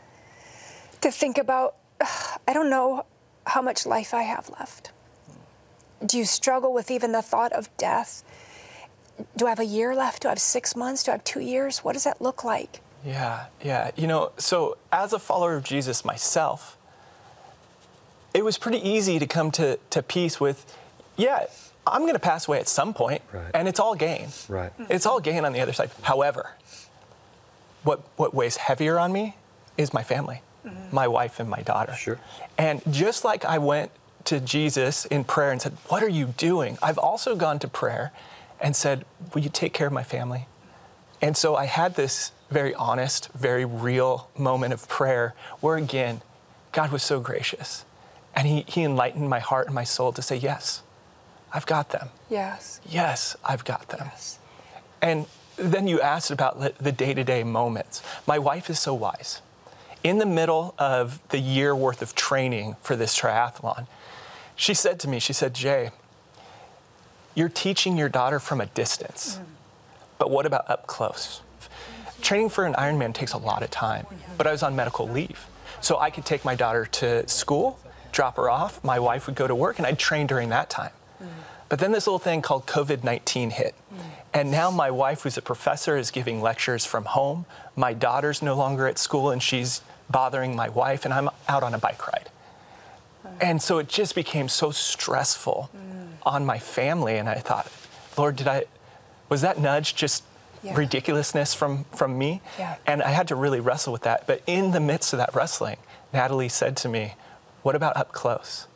to 1.00 1.11
think 1.11 1.38
about, 1.38 1.76
I 2.00 2.52
don't 2.52 2.70
know 2.70 3.06
how 3.46 3.62
much 3.62 3.87
life 3.87 4.12
I 4.12 4.23
have 4.23 4.50
left? 4.50 4.90
Do 6.05 6.19
you 6.19 6.25
struggle 6.25 6.73
with 6.73 6.90
even 6.90 7.12
the 7.12 7.23
thought 7.23 7.52
of 7.52 7.75
death? 7.76 8.25
Do 9.37 9.46
I 9.46 9.50
have 9.50 9.61
a 9.61 9.64
year 9.64 9.94
left? 9.94 10.23
Do 10.23 10.28
I 10.28 10.32
have 10.32 10.38
six 10.38 10.76
months? 10.76 11.05
Do 11.05 11.12
I 11.12 11.14
have 11.14 11.25
two 11.25 11.40
years? 11.40 11.78
What 11.78 11.94
does 11.94 12.05
that 12.05 12.20
look 12.20 12.44
like? 12.44 12.81
Yeah, 13.04 13.46
yeah. 13.62 13.90
You 13.96 14.06
know, 14.06 14.32
so 14.37 14.76
as 14.93 15.12
a 15.12 15.19
follower 15.19 15.56
of 15.56 15.64
Jesus 15.64 16.04
myself, 16.04 16.76
it 18.34 18.44
was 18.44 18.58
pretty 18.58 18.87
easy 18.87 19.19
to 19.19 19.26
come 19.26 19.50
to, 19.52 19.78
to 19.90 20.02
peace 20.02 20.40
with, 20.40 20.76
yeah, 21.16 21.46
I'm 21.87 22.02
going 22.02 22.14
to 22.14 22.19
pass 22.19 22.48
away 22.48 22.58
at 22.58 22.69
some 22.69 22.93
point, 22.93 23.22
Right. 23.32 23.50
and 23.54 23.69
it's 23.69 23.78
all 23.81 23.94
gain. 23.94 24.28
Right. 24.48 24.72
Mm-hmm. 24.72 24.93
It's 24.93 25.06
all 25.06 25.20
gain 25.20 25.44
on 25.44 25.52
the 25.52 25.60
other 25.60 25.72
side. 25.72 25.90
However, 26.02 26.50
what, 27.84 28.00
what 28.16 28.34
weighs 28.34 28.56
heavier 28.56 28.99
on 28.99 29.12
me 29.12 29.37
is 29.78 29.94
my 29.94 30.02
family, 30.02 30.42
mm-hmm. 30.66 30.94
my 30.94 31.06
wife 31.06 31.38
and 31.38 31.49
my 31.49 31.62
daughter. 31.62 31.94
Sure. 31.94 32.19
And 32.58 32.82
just 32.90 33.25
like 33.25 33.44
I 33.44 33.58
went 33.58 33.92
to 34.25 34.40
Jesus 34.40 35.06
in 35.06 35.22
prayer 35.25 35.52
and 35.52 35.62
said, 35.62 35.72
What 35.88 36.02
are 36.02 36.08
you 36.08 36.26
doing? 36.37 36.76
I've 36.82 36.99
also 36.99 37.37
gone 37.37 37.58
to 37.60 37.69
prayer 37.69 38.12
and 38.60 38.75
said, 38.75 39.04
Will 39.32 39.42
you 39.42 39.50
take 39.50 39.72
care 39.72 39.87
of 39.87 39.92
my 39.92 40.02
family? 40.02 40.46
And 41.22 41.36
so 41.36 41.56
I 41.56 41.64
had 41.64 41.94
this 41.94 42.32
very 42.50 42.74
honest, 42.74 43.28
very 43.32 43.64
real 43.64 44.28
moment 44.37 44.73
of 44.73 44.88
prayer 44.88 45.35
where, 45.61 45.76
again, 45.76 46.20
God 46.73 46.92
was 46.92 47.02
so 47.02 47.20
gracious. 47.20 47.85
And 48.35 48.46
he, 48.46 48.64
he 48.68 48.82
enlightened 48.82 49.28
my 49.30 49.40
heart 49.40 49.66
and 49.66 49.75
my 49.75 49.85
soul 49.85 50.12
to 50.12 50.23
say, 50.23 50.37
Yes, 50.37 50.82
I've 51.52 51.66
got 51.66 51.90
them. 51.90 52.11
Yes. 52.28 52.80
Yes, 52.87 53.37
I've 53.44 53.64
got 53.64 53.88
them. 53.88 54.02
Yes. 54.04 54.38
And 55.00 55.26
then 55.56 55.88
you 55.88 56.00
asked 56.00 56.30
about 56.30 56.78
the- 56.78 56.92
day 56.92 57.14
to 57.14 57.25
day 57.25 57.42
moments. 57.44 58.02
My 58.26 58.38
wife 58.38 58.68
is 58.68 58.78
so 58.78 58.92
wise. 58.92 59.40
In 60.04 60.18
the 60.18 60.26
middle 60.26 60.75
of 60.78 61.20
the 61.30 61.38
year 61.38 61.75
worth 61.75 62.02
of 62.02 62.14
training 62.14 62.76
for 62.82 62.94
this 62.94 63.18
triathlon, 63.18 63.87
she 64.54 64.75
said 64.75 65.00
to 65.00 65.08
me, 65.08 65.18
She 65.18 65.32
said, 65.32 65.54
Jay, 65.54 65.90
you're 67.35 67.49
teaching 67.49 67.96
your 67.96 68.08
daughter 68.08 68.38
from 68.38 68.61
a 68.61 68.66
distance, 68.66 69.38
mm. 69.38 69.44
But 70.18 70.30
what 70.30 70.46
about 70.46 70.68
up 70.70 70.87
close? 70.87 71.40
Training 72.20 72.49
for 72.49 72.64
an 72.64 72.75
Ironman 72.75 73.12
takes 73.12 73.32
a 73.32 73.38
lot 73.38 73.62
of 73.62 73.70
time, 73.70 74.06
but 74.38 74.46
I 74.46 74.52
was 74.52 74.62
on 74.62 74.75
medical 74.75 75.08
leave. 75.08 75.46
So 75.80 75.99
I 75.99 76.11
could 76.11 76.25
take 76.25 76.44
my 76.44 76.54
daughter 76.54 76.87
to 76.87 77.28
school, 77.28 77.78
drop 78.11 78.37
her 78.37 78.49
off, 78.49 78.82
my 78.82 78.99
wife 78.99 79.26
would 79.26 79.37
go 79.37 79.46
to 79.46 79.54
work, 79.54 79.78
and 79.78 79.87
I'd 79.87 79.99
train 79.99 80.26
during 80.26 80.49
that 80.49 80.70
time. 80.70 80.92
But 81.68 81.80
then 81.80 81.92
this 81.92 82.06
little 82.06 82.18
thing 82.18 82.42
called 82.42 82.66
COVID 82.66 83.02
19 83.04 83.50
hit. 83.50 83.75
And 84.32 84.50
now 84.50 84.70
my 84.70 84.90
wife, 84.90 85.23
who's 85.23 85.38
a 85.38 85.42
professor, 85.42 85.96
is 85.96 86.11
giving 86.11 86.42
lectures 86.42 86.85
from 86.85 87.06
home. 87.06 87.46
My 87.75 87.92
daughter's 87.92 88.42
no 88.42 88.54
longer 88.54 88.87
at 88.87 88.99
school 88.99 89.30
and 89.30 89.42
she's 89.42 89.80
bothering 90.11 90.54
my 90.54 90.68
wife, 90.68 91.04
and 91.04 91.12
I'm 91.12 91.30
out 91.49 91.62
on 91.62 91.75
a 91.75 91.78
bike 91.78 92.06
ride. 92.06 92.28
And 93.40 93.61
so 93.61 93.78
it 93.78 93.88
just 93.88 94.14
became 94.14 94.49
so 94.49 94.70
stressful 94.70 95.70
on 96.23 96.46
my 96.46 96.58
family. 96.58 97.16
And 97.16 97.28
I 97.28 97.37
thought, 97.37 97.70
Lord, 98.16 98.37
did 98.37 98.46
I, 98.46 98.64
was 99.28 99.40
that 99.42 99.59
nudge 99.59 99.95
just 99.95 100.23
Yeah. 100.62 100.75
ridiculousness 100.75 101.54
from, 101.54 101.85
from 101.95 102.16
me? 102.18 102.40
Yeah. 102.59 102.76
And 102.87 103.02
I 103.02 103.11
had 103.11 103.28
to 103.28 103.35
really 103.35 103.61
wrestle 103.61 103.92
with 103.92 104.02
that. 104.02 104.26
But 104.26 104.42
in 104.47 104.73
the 104.73 104.80
midst 104.80 105.12
of 105.12 105.18
that 105.18 105.35
wrestling, 105.35 105.76
Natalie 106.12 106.49
said 106.49 106.76
to 106.78 106.88
me, 106.88 107.14
What 107.62 107.75
about 107.75 107.97
up 107.97 108.12
close? 108.12 108.66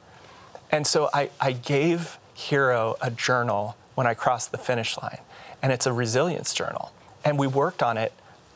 And 0.70 0.86
so 0.86 1.08
I, 1.14 1.30
I 1.40 1.52
gave 1.52 2.18
Hero 2.34 2.96
a 3.00 3.10
journal 3.10 3.76
when 3.94 4.06
I 4.06 4.14
crossed 4.14 4.50
the 4.52 4.58
finish 4.58 4.96
line, 5.02 5.18
and 5.62 5.72
it's 5.72 5.86
a 5.86 5.92
resilience 5.92 6.54
journal. 6.54 6.92
And 7.24 7.38
we 7.38 7.46
worked 7.46 7.82
on 7.82 7.96
it 7.98 8.12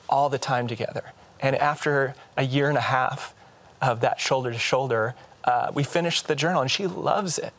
all 0.08 0.28
the 0.28 0.38
time 0.38 0.66
together. 0.68 1.12
And 1.40 1.54
after 1.56 2.14
a 2.36 2.44
year 2.44 2.68
and 2.68 2.78
a 2.78 2.82
half 2.82 3.34
of 3.82 4.00
that 4.00 4.20
shoulder 4.20 4.50
to 4.52 4.58
shoulder, 4.58 5.14
uh, 5.44 5.70
we 5.74 5.82
finished 5.84 6.28
the 6.28 6.34
journal, 6.34 6.62
and 6.62 6.70
she 6.70 6.86
loves 6.86 7.38
it. 7.38 7.52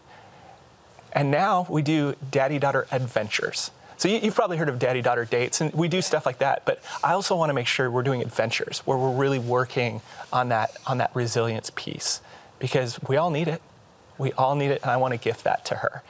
And 1.11 1.29
now 1.31 1.67
we 1.69 1.81
do 1.81 2.15
daddy 2.31 2.57
daughter 2.59 2.87
adventures. 2.91 3.71
So 3.97 4.07
you, 4.07 4.19
you've 4.19 4.35
probably 4.35 4.57
heard 4.57 4.69
of 4.69 4.79
daddy 4.79 5.01
daughter 5.01 5.25
dates, 5.25 5.61
and 5.61 5.73
we 5.73 5.87
do 5.87 6.01
stuff 6.01 6.25
like 6.25 6.39
that. 6.39 6.63
But 6.65 6.81
I 7.03 7.13
also 7.13 7.35
want 7.35 7.49
to 7.49 7.53
make 7.53 7.67
sure 7.67 7.89
we're 7.89 8.03
doing 8.03 8.21
adventures 8.21 8.79
where 8.79 8.97
we're 8.97 9.15
really 9.15 9.39
working 9.39 10.01
on 10.33 10.49
that 10.49 10.75
on 10.85 10.97
that 10.99 11.11
resilience 11.13 11.71
piece 11.75 12.21
because 12.59 12.99
we 13.07 13.17
all 13.17 13.29
need 13.29 13.47
it. 13.47 13.61
We 14.17 14.31
all 14.33 14.55
need 14.55 14.71
it, 14.71 14.81
and 14.81 14.91
I 14.91 14.97
want 14.97 15.13
to 15.13 15.17
gift 15.17 15.43
that 15.43 15.65
to 15.65 15.75
her. 15.75 16.03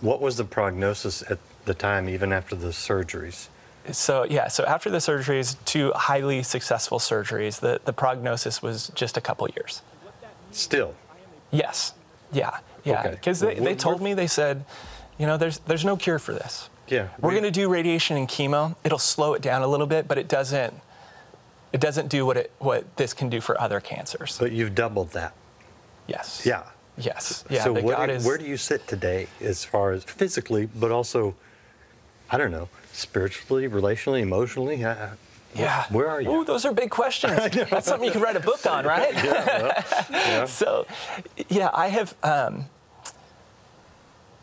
What 0.00 0.20
was 0.20 0.36
the 0.36 0.44
prognosis 0.44 1.22
at 1.30 1.38
the 1.64 1.74
time, 1.74 2.08
even 2.08 2.32
after 2.32 2.54
the 2.54 2.68
surgeries? 2.68 3.48
So 3.90 4.24
yeah, 4.24 4.48
so 4.48 4.64
after 4.64 4.90
the 4.90 4.98
surgeries, 4.98 5.56
two 5.64 5.92
highly 5.94 6.42
successful 6.42 6.98
surgeries, 6.98 7.60
the, 7.60 7.80
the 7.84 7.92
prognosis 7.92 8.62
was 8.62 8.88
just 8.94 9.16
a 9.16 9.20
couple 9.20 9.48
years. 9.56 9.82
Still, 10.50 10.94
Yes. 11.50 11.94
Yeah. 12.32 12.58
Yeah. 12.84 13.00
Okay. 13.00 13.10
Because 13.10 13.40
they, 13.40 13.54
they 13.54 13.74
told 13.74 14.00
me, 14.00 14.14
they 14.14 14.26
said, 14.26 14.64
you 15.18 15.26
know, 15.26 15.36
there's 15.36 15.58
there's 15.60 15.84
no 15.84 15.96
cure 15.96 16.18
for 16.18 16.32
this. 16.32 16.68
Yeah, 16.90 17.08
We're 17.20 17.32
going 17.32 17.42
to 17.42 17.50
do 17.50 17.68
radiation 17.68 18.16
and 18.16 18.28
chemo. 18.28 18.76
It'll 18.84 18.98
slow 18.98 19.34
it 19.34 19.42
down 19.42 19.62
a 19.62 19.66
little 19.68 19.86
bit, 19.86 20.08
but 20.08 20.18
it 20.18 20.28
doesn't 20.28 20.74
it 21.72 21.80
doesn't 21.80 22.08
do 22.08 22.24
what 22.24 22.36
it 22.36 22.52
what 22.58 22.96
this 22.96 23.12
can 23.12 23.28
do 23.28 23.40
for 23.40 23.60
other 23.60 23.80
cancers. 23.80 24.38
but 24.38 24.52
you've 24.52 24.74
doubled 24.74 25.10
that. 25.12 25.34
yes. 26.06 26.44
Yeah. 26.46 26.64
Yes. 26.96 27.44
Yeah. 27.48 27.62
so 27.64 27.72
what 27.72 28.10
is, 28.10 28.26
where 28.26 28.38
do 28.38 28.44
you 28.44 28.56
sit 28.56 28.86
today 28.88 29.28
as 29.40 29.64
far 29.64 29.92
as 29.92 30.02
physically, 30.02 30.66
but 30.66 30.90
also, 30.90 31.36
I 32.28 32.36
don't 32.38 32.50
know, 32.50 32.68
spiritually, 32.92 33.68
relationally, 33.68 34.20
emotionally? 34.20 34.84
Uh, 34.84 35.10
yeah. 35.54 35.84
Where 35.90 36.08
are 36.08 36.20
you? 36.20 36.30
Ooh, 36.30 36.44
those 36.44 36.64
are 36.64 36.72
big 36.72 36.90
questions. 36.90 37.36
That's 37.70 37.86
something 37.86 38.06
you 38.06 38.12
could 38.12 38.22
write 38.22 38.36
a 38.36 38.40
book 38.40 38.66
on, 38.66 38.84
right? 38.84 39.14
yeah. 40.10 40.44
so, 40.46 40.86
yeah, 41.48 41.70
I 41.72 41.88
have. 41.88 42.14
Um, 42.22 42.66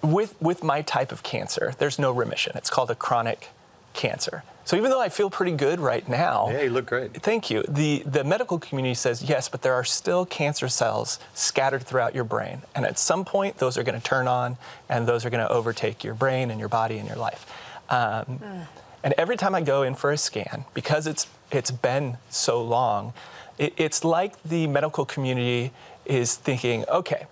with 0.06 0.40
with 0.42 0.64
my 0.64 0.82
type 0.82 1.12
of 1.12 1.24
cancer, 1.24 1.74
there's 1.78 2.00
no 2.00 2.12
remission. 2.12 2.54
It's 2.56 2.70
called 2.70 2.92
a 2.92 2.96
chronic 2.96 3.50
cancer. 3.94 4.44
So 4.66 4.76
even 4.76 4.90
though 4.90 5.02
I 5.02 5.10
feel 5.10 5.30
pretty 5.30 5.52
good 5.52 5.80
right 5.80 6.08
now, 6.10 6.50
Yeah, 6.50 6.64
you 6.64 6.72
look 6.72 6.88
great. 6.88 7.22
Thank 7.22 7.50
you. 7.52 7.64
The 7.68 8.04
the 8.06 8.24
medical 8.24 8.58
community 8.60 8.96
says 8.96 9.22
yes, 9.22 9.48
but 9.48 9.62
there 9.62 9.74
are 9.74 9.84
still 9.84 10.26
cancer 10.26 10.68
cells 10.70 11.20
scattered 11.34 11.84
throughout 11.84 12.16
your 12.16 12.24
brain, 12.24 12.62
and 12.74 12.86
at 12.86 12.98
some 12.98 13.26
point 13.26 13.58
those 13.58 13.78
are 13.78 13.84
going 13.84 14.00
to 14.00 14.08
turn 14.08 14.28
on, 14.28 14.58
and 14.90 15.08
those 15.08 15.24
are 15.26 15.30
going 15.30 15.46
to 15.48 15.52
overtake 15.54 16.04
your 16.04 16.16
brain 16.16 16.50
and 16.52 16.60
your 16.60 16.70
body 16.70 16.98
and 16.98 17.08
your 17.08 17.18
life. 17.18 17.46
Um, 17.90 18.40
And 19.04 19.14
every 19.20 19.38
time 19.38 19.54
I 19.54 19.62
go 19.62 19.84
in 19.84 19.94
for 19.94 20.12
a 20.12 20.18
scan, 20.18 20.66
because 20.74 21.06
it's 21.06 21.28
it's 21.52 21.70
been 21.70 22.18
so 22.32 22.60
long, 22.64 23.14
it, 23.60 23.74
it's 23.78 24.04
like 24.04 24.42
the 24.44 24.66
medical 24.66 25.06
community 25.06 25.72
is 26.06 26.36
thinking, 26.36 26.86
okay, 26.90 27.28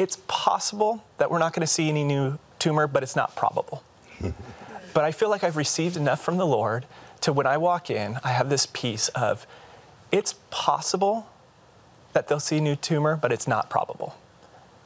it's 0.00 0.16
possible 0.28 1.04
that 1.18 1.30
we're 1.30 1.38
not 1.38 1.52
going 1.52 1.60
to 1.60 1.66
see 1.66 1.90
any 1.90 2.02
new 2.04 2.38
tumor, 2.58 2.86
but 2.86 3.02
it's 3.02 3.14
not 3.14 3.36
probable. 3.36 3.84
but 4.94 5.04
I 5.04 5.12
feel 5.12 5.28
like 5.28 5.44
I've 5.44 5.58
received 5.58 5.98
enough 5.98 6.22
from 6.24 6.38
the 6.38 6.46
Lord 6.46 6.86
to 7.20 7.34
when 7.34 7.46
I 7.46 7.58
walk 7.58 7.90
in, 7.90 8.18
I 8.24 8.28
have 8.28 8.48
this 8.48 8.64
piece 8.64 9.08
of 9.08 9.46
it's 10.10 10.36
possible 10.48 11.28
that 12.14 12.28
they'll 12.28 12.40
see 12.40 12.56
a 12.56 12.60
new 12.62 12.76
tumor, 12.76 13.14
but 13.14 13.30
it's 13.30 13.46
not 13.46 13.68
probable. 13.68 14.16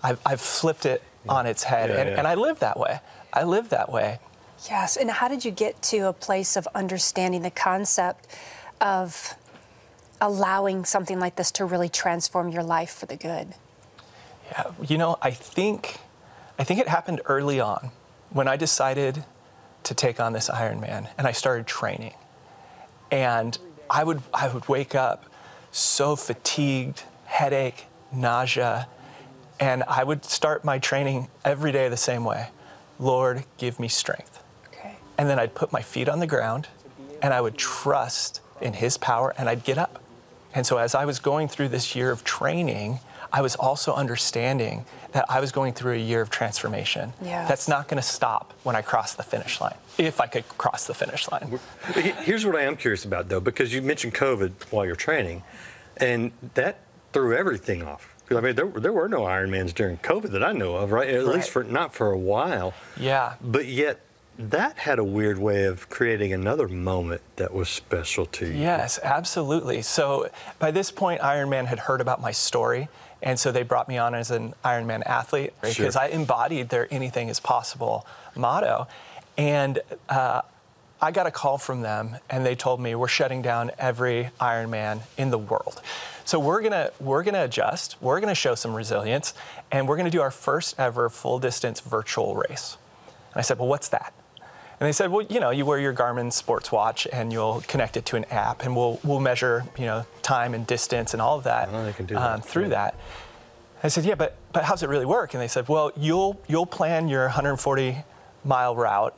I've, 0.02 0.20
I've 0.26 0.40
flipped 0.40 0.84
it 0.84 1.00
on 1.28 1.46
its 1.46 1.62
head, 1.62 1.90
Yeah, 1.90 1.96
and, 1.96 2.10
yeah. 2.10 2.18
and 2.18 2.26
I 2.26 2.34
live 2.34 2.58
that 2.58 2.76
way. 2.76 2.98
I 3.32 3.44
live 3.44 3.68
that 3.68 3.92
way. 3.92 4.18
Yes. 4.68 4.96
And 4.96 5.08
how 5.08 5.28
did 5.28 5.44
you 5.44 5.52
get 5.52 5.80
to 5.82 6.08
a 6.08 6.12
place 6.12 6.56
of 6.56 6.66
understanding 6.74 7.42
the 7.42 7.52
concept 7.52 8.26
of 8.80 9.36
allowing 10.20 10.84
something 10.84 11.20
like 11.20 11.36
this 11.36 11.52
to 11.52 11.64
really 11.64 11.88
transform 11.88 12.48
your 12.48 12.64
life 12.64 12.90
for 12.92 13.06
the 13.06 13.16
good? 13.16 13.54
Yeah, 14.50 14.70
you 14.86 14.98
know, 14.98 15.16
I 15.22 15.30
think, 15.30 15.98
I 16.58 16.64
think 16.64 16.80
it 16.80 16.88
happened 16.88 17.20
early 17.26 17.60
on 17.60 17.90
when 18.30 18.48
I 18.48 18.56
decided 18.56 19.24
to 19.84 19.94
take 19.94 20.20
on 20.20 20.32
this 20.32 20.48
Ironman 20.48 21.08
and 21.16 21.26
I 21.26 21.32
started 21.32 21.66
training. 21.66 22.14
And 23.10 23.56
I 23.88 24.04
would, 24.04 24.22
I 24.32 24.48
would 24.48 24.68
wake 24.68 24.94
up 24.94 25.26
so 25.70 26.16
fatigued, 26.16 27.02
headache, 27.26 27.86
nausea, 28.12 28.88
and 29.60 29.84
I 29.84 30.04
would 30.04 30.24
start 30.24 30.64
my 30.64 30.78
training 30.78 31.28
every 31.44 31.72
day 31.72 31.88
the 31.88 31.96
same 31.96 32.24
way. 32.24 32.48
Lord, 32.98 33.44
give 33.58 33.78
me 33.78 33.88
strength. 33.88 34.42
Okay. 34.68 34.96
And 35.18 35.28
then 35.28 35.38
I'd 35.38 35.54
put 35.54 35.72
my 35.72 35.82
feet 35.82 36.08
on 36.08 36.20
the 36.20 36.26
ground 36.26 36.68
and 37.22 37.32
I 37.32 37.40
would 37.40 37.56
trust 37.56 38.40
in 38.60 38.72
His 38.72 38.98
power 38.98 39.34
and 39.36 39.48
I'd 39.48 39.64
get 39.64 39.78
up. 39.78 40.02
And 40.54 40.66
so 40.66 40.78
as 40.78 40.94
I 40.94 41.04
was 41.04 41.18
going 41.18 41.48
through 41.48 41.68
this 41.68 41.96
year 41.96 42.10
of 42.10 42.24
training, 42.24 43.00
I 43.34 43.40
was 43.42 43.56
also 43.56 43.92
understanding 43.94 44.84
that 45.10 45.24
I 45.28 45.40
was 45.40 45.50
going 45.50 45.72
through 45.72 45.94
a 45.94 45.98
year 45.98 46.20
of 46.20 46.30
transformation. 46.30 47.12
Yes. 47.20 47.48
That's 47.48 47.66
not 47.66 47.88
going 47.88 48.00
to 48.00 48.08
stop 48.08 48.54
when 48.62 48.76
I 48.76 48.80
cross 48.82 49.14
the 49.14 49.24
finish 49.24 49.60
line, 49.60 49.74
if 49.98 50.20
I 50.20 50.28
could 50.28 50.46
cross 50.56 50.86
the 50.86 50.94
finish 50.94 51.28
line. 51.32 51.58
Here's 52.22 52.46
what 52.46 52.54
I 52.54 52.62
am 52.62 52.76
curious 52.76 53.04
about, 53.04 53.28
though, 53.28 53.40
because 53.40 53.74
you 53.74 53.82
mentioned 53.82 54.14
COVID 54.14 54.52
while 54.70 54.86
you're 54.86 54.94
training, 54.94 55.42
and 55.96 56.30
that 56.54 56.78
threw 57.12 57.34
everything 57.36 57.82
off. 57.82 58.14
I 58.30 58.40
mean, 58.40 58.54
there, 58.54 58.66
there 58.66 58.92
were 58.92 59.08
no 59.08 59.22
Ironmans 59.22 59.74
during 59.74 59.96
COVID 59.98 60.30
that 60.30 60.44
I 60.44 60.52
know 60.52 60.76
of, 60.76 60.92
right? 60.92 61.08
At 61.08 61.24
Right. 61.26 61.34
least 61.34 61.50
for 61.50 61.64
not 61.64 61.92
for 61.92 62.12
a 62.12 62.18
while. 62.18 62.72
Yeah. 62.96 63.34
But 63.42 63.66
yet, 63.66 63.98
that 64.38 64.78
had 64.78 65.00
a 65.00 65.04
weird 65.04 65.38
way 65.38 65.64
of 65.64 65.88
creating 65.90 66.32
another 66.32 66.68
moment 66.68 67.20
that 67.36 67.52
was 67.52 67.68
special 67.68 68.26
to 68.26 68.46
you. 68.46 68.54
Yes, 68.60 68.98
absolutely. 69.02 69.82
So 69.82 70.28
by 70.60 70.70
this 70.70 70.90
point, 70.92 71.20
Ironman 71.20 71.66
had 71.66 71.80
heard 71.80 72.00
about 72.00 72.20
my 72.20 72.30
story, 72.32 72.88
and 73.24 73.40
so 73.40 73.50
they 73.50 73.64
brought 73.64 73.88
me 73.88 73.98
on 73.98 74.14
as 74.14 74.30
an 74.30 74.54
Ironman 74.64 75.02
athlete 75.06 75.52
because 75.60 75.94
Sure. 75.94 75.98
I 75.98 76.08
embodied 76.08 76.68
their 76.68 76.86
"anything 76.92 77.28
is 77.28 77.40
possible" 77.40 78.06
motto, 78.36 78.86
and 79.36 79.80
uh, 80.08 80.42
I 81.02 81.10
got 81.10 81.26
a 81.26 81.30
call 81.30 81.58
from 81.58 81.82
them, 81.82 82.16
and 82.30 82.46
they 82.46 82.54
told 82.54 82.80
me 82.80 82.94
we're 82.94 83.08
shutting 83.08 83.42
down 83.42 83.72
every 83.78 84.30
Ironman 84.40 85.00
in 85.18 85.30
the 85.30 85.38
world. 85.38 85.80
So 86.24 86.38
we're 86.38 86.62
gonna 86.62 86.90
we're 87.00 87.22
gonna 87.22 87.44
adjust. 87.44 87.96
We're 88.00 88.20
gonna 88.20 88.34
show 88.34 88.54
some 88.54 88.74
resilience, 88.74 89.34
and 89.72 89.88
we're 89.88 89.96
gonna 89.96 90.10
do 90.10 90.22
our 90.22 90.30
first 90.30 90.78
ever 90.78 91.08
full 91.10 91.38
distance 91.38 91.80
virtual 91.80 92.36
race. 92.36 92.76
And 93.32 93.40
I 93.40 93.42
said, 93.42 93.58
well, 93.58 93.68
what's 93.68 93.88
that? 93.88 94.12
And 94.80 94.88
they 94.88 94.92
said, 94.92 95.10
well, 95.10 95.24
you 95.28 95.38
know, 95.38 95.50
you 95.50 95.64
wear 95.64 95.78
your 95.78 95.94
Garmin 95.94 96.32
sports 96.32 96.72
watch 96.72 97.06
and 97.12 97.32
you'll 97.32 97.62
connect 97.68 97.96
it 97.96 98.04
to 98.06 98.16
an 98.16 98.24
app 98.26 98.64
and 98.64 98.74
we'll, 98.74 98.98
we'll 99.04 99.20
measure, 99.20 99.64
you 99.78 99.86
know, 99.86 100.04
time 100.22 100.52
and 100.52 100.66
distance 100.66 101.12
and 101.12 101.22
all 101.22 101.38
of 101.38 101.44
that, 101.44 101.68
Oh, 101.72 101.84
they 101.84 101.92
can 101.92 102.06
do 102.06 102.16
um, 102.16 102.40
through 102.40 102.64
yeah. 102.64 102.68
that. 102.70 102.94
I 103.84 103.88
said, 103.88 104.04
yeah, 104.04 104.14
but, 104.14 104.36
but 104.52 104.64
how's 104.64 104.82
it 104.82 104.88
really 104.88 105.04
work? 105.06 105.34
And 105.34 105.42
they 105.42 105.48
said, 105.48 105.68
well, 105.68 105.92
you'll, 105.96 106.40
you'll 106.48 106.66
plan 106.66 107.08
your 107.08 107.22
140 107.24 107.98
mile 108.44 108.74
route 108.74 109.16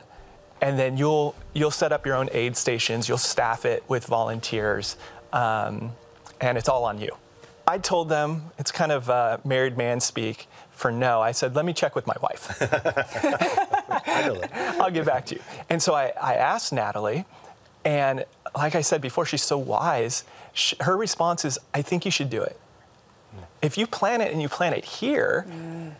and 0.61 0.77
then 0.77 0.95
you'll, 0.97 1.35
you'll 1.53 1.71
set 1.71 1.91
up 1.91 2.05
your 2.05 2.15
own 2.15 2.29
aid 2.33 2.55
stations. 2.55 3.07
You'll 3.09 3.17
staff 3.17 3.65
it 3.65 3.83
with 3.87 4.05
volunteers 4.05 4.95
um, 5.33 5.91
and 6.39 6.57
it's 6.57 6.69
all 6.69 6.85
on 6.85 7.01
you. 7.01 7.15
I 7.67 7.79
told 7.79 8.09
them, 8.09 8.51
it's 8.59 8.71
kind 8.71 8.91
of 8.91 9.09
uh, 9.09 9.39
married 9.43 9.75
man 9.77 9.99
speak 9.99 10.47
for 10.71 10.91
no. 10.91 11.19
I 11.21 11.31
said, 11.31 11.55
let 11.55 11.65
me 11.65 11.73
check 11.73 11.95
with 11.95 12.05
my 12.05 12.15
wife. 12.21 12.61
I 13.89 14.27
know 14.27 14.35
that. 14.35 14.51
I'll 14.81 14.91
get 14.91 15.05
back 15.05 15.25
to 15.27 15.35
you. 15.35 15.41
And 15.69 15.81
so 15.81 15.93
I, 15.93 16.13
I 16.21 16.35
asked 16.35 16.73
Natalie, 16.73 17.25
and 17.85 18.25
like 18.55 18.75
I 18.75 18.81
said 18.81 19.01
before, 19.01 19.25
she's 19.25 19.43
so 19.43 19.57
wise. 19.57 20.23
Sh 20.53 20.73
her 20.81 20.97
response 20.97 21.45
is, 21.45 21.59
I 21.73 21.81
think 21.81 22.05
you 22.05 22.11
should 22.11 22.29
do 22.29 22.41
it. 22.41 22.59
Mm. 23.35 23.43
If 23.61 23.77
you 23.77 23.87
plan 23.87 24.21
it 24.21 24.31
and 24.31 24.41
you 24.41 24.49
plan 24.49 24.73
it 24.73 24.85
here, 24.85 25.45
mm. 25.49 25.93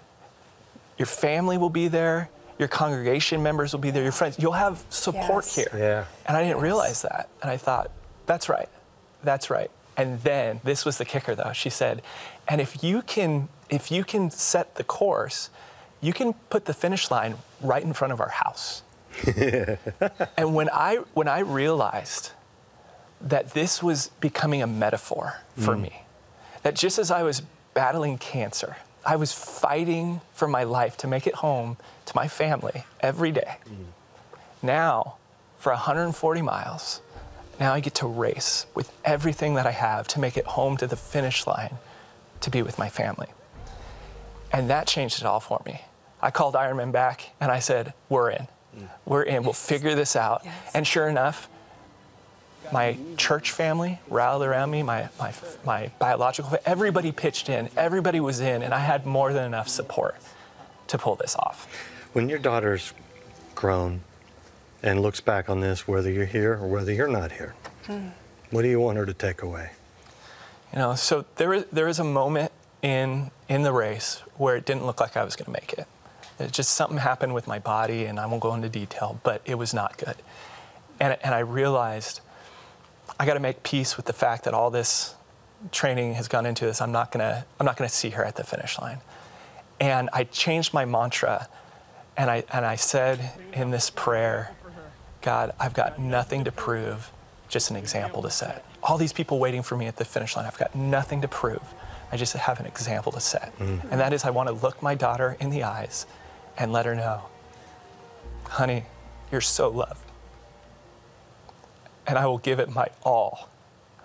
your 0.97 1.05
family 1.05 1.57
will 1.57 1.69
be 1.69 1.87
there, 1.87 2.29
your 2.59 2.67
congregation 2.67 3.43
members 3.43 3.73
will 3.73 3.79
be 3.79 3.91
there, 3.91 4.03
your 4.03 4.11
friends, 4.11 4.37
you'll 4.39 4.53
have 4.53 4.83
support 4.89 5.45
Yes. 5.45 5.55
here. 5.55 5.71
Yeah. 5.73 6.05
And 6.25 6.35
I 6.35 6.43
didn't 6.43 6.61
realize 6.61 7.03
that. 7.03 7.29
And 7.41 7.51
I 7.51 7.57
thought, 7.57 7.91
that's 8.25 8.49
right. 8.49 8.69
That's 9.23 9.49
right. 9.49 9.71
And 9.95 10.21
then 10.21 10.61
this 10.63 10.85
was 10.85 10.97
the 10.97 11.05
kicker 11.05 11.35
though. 11.35 11.53
She 11.53 11.69
said, 11.69 12.01
and 12.47 12.61
if 12.61 12.83
you 12.83 13.01
can 13.01 13.49
if 13.69 13.91
you 13.91 14.03
can 14.03 14.31
set 14.31 14.75
the 14.75 14.83
course, 14.83 15.49
you 16.01 16.13
can 16.13 16.33
put 16.49 16.65
the 16.65 16.73
finish 16.73 17.09
line 17.11 17.35
right 17.61 17.83
in 17.83 17.93
front 17.93 18.13
of 18.13 18.21
our 18.21 18.29
house. 18.29 18.83
and 20.37 20.53
when 20.53 20.69
I 20.69 20.97
when 21.13 21.27
I 21.27 21.39
realized 21.39 22.31
that 23.19 23.51
this 23.51 23.81
was 23.81 24.11
becoming 24.19 24.61
a 24.61 24.67
metaphor 24.67 25.41
for 25.55 25.75
mm. 25.75 25.83
me, 25.83 26.01
that 26.61 26.75
just 26.75 26.99
as 26.99 27.09
I 27.09 27.23
was 27.23 27.41
battling 27.73 28.17
cancer, 28.19 28.77
I 29.05 29.15
was 29.15 29.33
fighting 29.33 30.21
for 30.33 30.47
my 30.47 30.63
life 30.63 30.97
to 30.97 31.07
make 31.07 31.25
it 31.25 31.35
home 31.35 31.77
to 32.05 32.15
my 32.15 32.27
family 32.27 32.83
every 32.99 33.31
day. 33.31 33.57
Mm. 33.65 33.85
Now, 34.61 35.15
for 35.57 35.71
140 35.71 36.41
miles, 36.41 37.01
now 37.59 37.73
I 37.73 37.79
get 37.79 37.95
to 37.95 38.07
race 38.07 38.67
with 38.75 38.91
everything 39.03 39.55
that 39.55 39.65
I 39.65 39.71
have 39.71 40.07
to 40.09 40.19
make 40.19 40.37
it 40.37 40.45
home 40.45 40.77
to 40.77 40.87
the 40.87 40.95
finish 40.95 41.47
line 41.47 41.77
to 42.41 42.49
be 42.49 42.61
with 42.61 42.77
my 42.77 42.89
family. 42.89 43.27
And 44.51 44.69
that 44.69 44.87
changed 44.87 45.19
it 45.19 45.25
all 45.25 45.39
for 45.39 45.61
me. 45.65 45.81
I 46.21 46.31
called 46.31 46.55
Ironman 46.55 46.91
back 46.91 47.31
and 47.39 47.51
I 47.51 47.59
said, 47.59 47.93
We're 48.09 48.31
in. 48.31 48.47
We're 49.05 49.23
in. 49.23 49.43
We'll 49.43 49.53
figure 49.53 49.95
this 49.95 50.15
out. 50.15 50.41
Yes. 50.43 50.71
And 50.73 50.85
sure 50.85 51.07
enough, 51.07 51.49
my 52.71 52.97
church 53.15 53.51
family 53.51 53.99
rallied 54.09 54.47
around 54.47 54.71
me, 54.71 54.83
my, 54.83 55.09
my, 55.19 55.33
my 55.65 55.91
biological, 55.99 56.51
fa- 56.51 56.69
everybody 56.69 57.11
pitched 57.11 57.49
in, 57.49 57.69
everybody 57.77 58.19
was 58.19 58.39
in, 58.39 58.61
and 58.61 58.73
I 58.73 58.79
had 58.79 59.05
more 59.05 59.33
than 59.33 59.45
enough 59.45 59.67
support 59.67 60.15
to 60.87 60.97
pull 60.97 61.15
this 61.15 61.35
off. 61.37 61.67
When 62.13 62.29
your 62.29 62.39
daughter's 62.39 62.93
grown 63.55 64.01
and 64.83 65.01
looks 65.01 65.21
back 65.21 65.49
on 65.49 65.61
this, 65.61 65.87
whether 65.87 66.11
you're 66.11 66.25
here 66.25 66.53
or 66.53 66.67
whether 66.67 66.91
you're 66.91 67.07
not 67.07 67.31
here? 67.31 67.55
Hmm. 67.85 68.09
What 68.51 68.61
do 68.61 68.67
you 68.69 68.79
want 68.79 68.97
her 68.97 69.05
to 69.05 69.13
take 69.13 69.41
away? 69.41 69.71
You 70.73 70.79
know, 70.79 70.95
so 70.95 71.25
there 71.37 71.53
is, 71.53 71.65
there 71.71 71.87
is 71.87 71.99
a 71.99 72.03
moment 72.03 72.51
in, 72.81 73.31
in 73.49 73.63
the 73.63 73.71
race 73.71 74.21
where 74.37 74.55
it 74.55 74.65
didn't 74.65 74.85
look 74.85 74.99
like 74.99 75.15
I 75.15 75.23
was 75.23 75.35
going 75.35 75.45
to 75.45 75.51
make 75.51 75.73
it. 75.73 75.87
It 76.39 76.51
just 76.51 76.71
something 76.71 76.97
happened 76.97 77.33
with 77.33 77.47
my 77.47 77.59
body, 77.59 78.05
and 78.05 78.19
I 78.19 78.25
won't 78.25 78.41
go 78.41 78.53
into 78.53 78.69
detail, 78.69 79.19
but 79.23 79.41
it 79.45 79.55
was 79.55 79.73
not 79.73 79.97
good. 79.97 80.15
And, 80.99 81.17
and 81.23 81.33
I 81.33 81.39
realized 81.39 82.21
I 83.19 83.25
got 83.25 83.33
to 83.33 83.39
make 83.39 83.63
peace 83.63 83.97
with 83.97 84.05
the 84.05 84.13
fact 84.13 84.43
that 84.43 84.53
all 84.53 84.69
this 84.69 85.15
training 85.71 86.13
has 86.15 86.27
gone 86.27 86.45
into 86.45 86.65
this. 86.65 86.81
I'm 86.81 86.91
not 86.91 87.11
gonna 87.11 87.45
I'm 87.59 87.65
not 87.65 87.77
gonna 87.77 87.89
see 87.89 88.11
her 88.11 88.23
at 88.23 88.35
the 88.35 88.43
finish 88.43 88.79
line. 88.79 88.99
And 89.79 90.09
I 90.13 90.23
changed 90.25 90.73
my 90.73 90.85
mantra, 90.85 91.47
and 92.15 92.29
I 92.29 92.43
and 92.51 92.65
I 92.65 92.75
said 92.75 93.31
in 93.53 93.71
this 93.71 93.89
prayer, 93.89 94.51
God, 95.21 95.53
I've 95.59 95.73
got 95.73 95.99
nothing 95.99 96.43
to 96.45 96.51
prove, 96.51 97.11
just 97.49 97.69
an 97.69 97.75
example 97.75 98.21
to 98.23 98.29
set. 98.29 98.65
All 98.83 98.97
these 98.97 99.13
people 99.13 99.39
waiting 99.39 99.63
for 99.63 99.75
me 99.75 99.87
at 99.87 99.97
the 99.97 100.05
finish 100.05 100.35
line, 100.35 100.45
I've 100.45 100.57
got 100.57 100.75
nothing 100.75 101.21
to 101.21 101.27
prove. 101.27 101.63
I 102.11 102.17
just 102.17 102.33
have 102.33 102.59
an 102.59 102.65
example 102.65 103.11
to 103.11 103.19
set. 103.19 103.57
Mm-hmm. 103.59 103.87
And 103.91 103.99
that 103.99 104.13
is 104.13 104.23
I 104.23 104.29
want 104.29 104.47
to 104.47 104.53
look 104.53 104.81
my 104.81 104.95
daughter 104.95 105.35
in 105.39 105.49
the 105.49 105.63
eyes 105.63 106.05
and 106.57 106.71
let 106.71 106.85
her 106.85 106.95
know, 106.95 107.23
honey, 108.45 108.85
you're 109.31 109.41
so 109.41 109.69
loved. 109.69 110.03
And 112.05 112.17
I 112.17 112.25
will 112.25 112.37
give 112.37 112.59
it 112.59 112.69
my 112.69 112.87
all. 113.03 113.49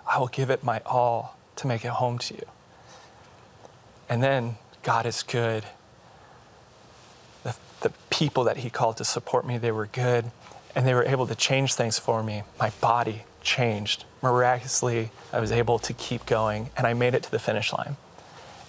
I 0.05 0.19
will 0.19 0.27
give 0.27 0.49
it 0.49 0.63
my 0.63 0.81
all 0.85 1.37
to 1.57 1.67
make 1.67 1.85
it 1.85 1.91
home 1.91 2.17
to 2.19 2.33
you. 2.33 2.45
And 4.09 4.21
then 4.21 4.57
God 4.83 5.05
is 5.05 5.23
good. 5.23 5.63
The, 7.43 7.55
the 7.79 7.91
people 8.09 8.43
that 8.43 8.57
He 8.57 8.69
called 8.69 8.97
to 8.97 9.05
support 9.05 9.45
me, 9.45 9.57
they 9.57 9.71
were 9.71 9.87
good. 9.87 10.29
And 10.75 10.85
they 10.85 10.93
were 10.93 11.05
able 11.05 11.27
to 11.27 11.35
change 11.35 11.75
things 11.75 11.97
for 11.97 12.21
me. 12.21 12.43
My 12.59 12.71
body 12.81 13.23
changed. 13.43 14.05
Miraculously, 14.21 15.11
I 15.31 15.39
was 15.39 15.51
able 15.51 15.79
to 15.79 15.93
keep 15.93 16.25
going, 16.25 16.69
and 16.77 16.87
I 16.87 16.93
made 16.93 17.13
it 17.13 17.23
to 17.23 17.31
the 17.31 17.39
finish 17.39 17.73
line. 17.73 17.97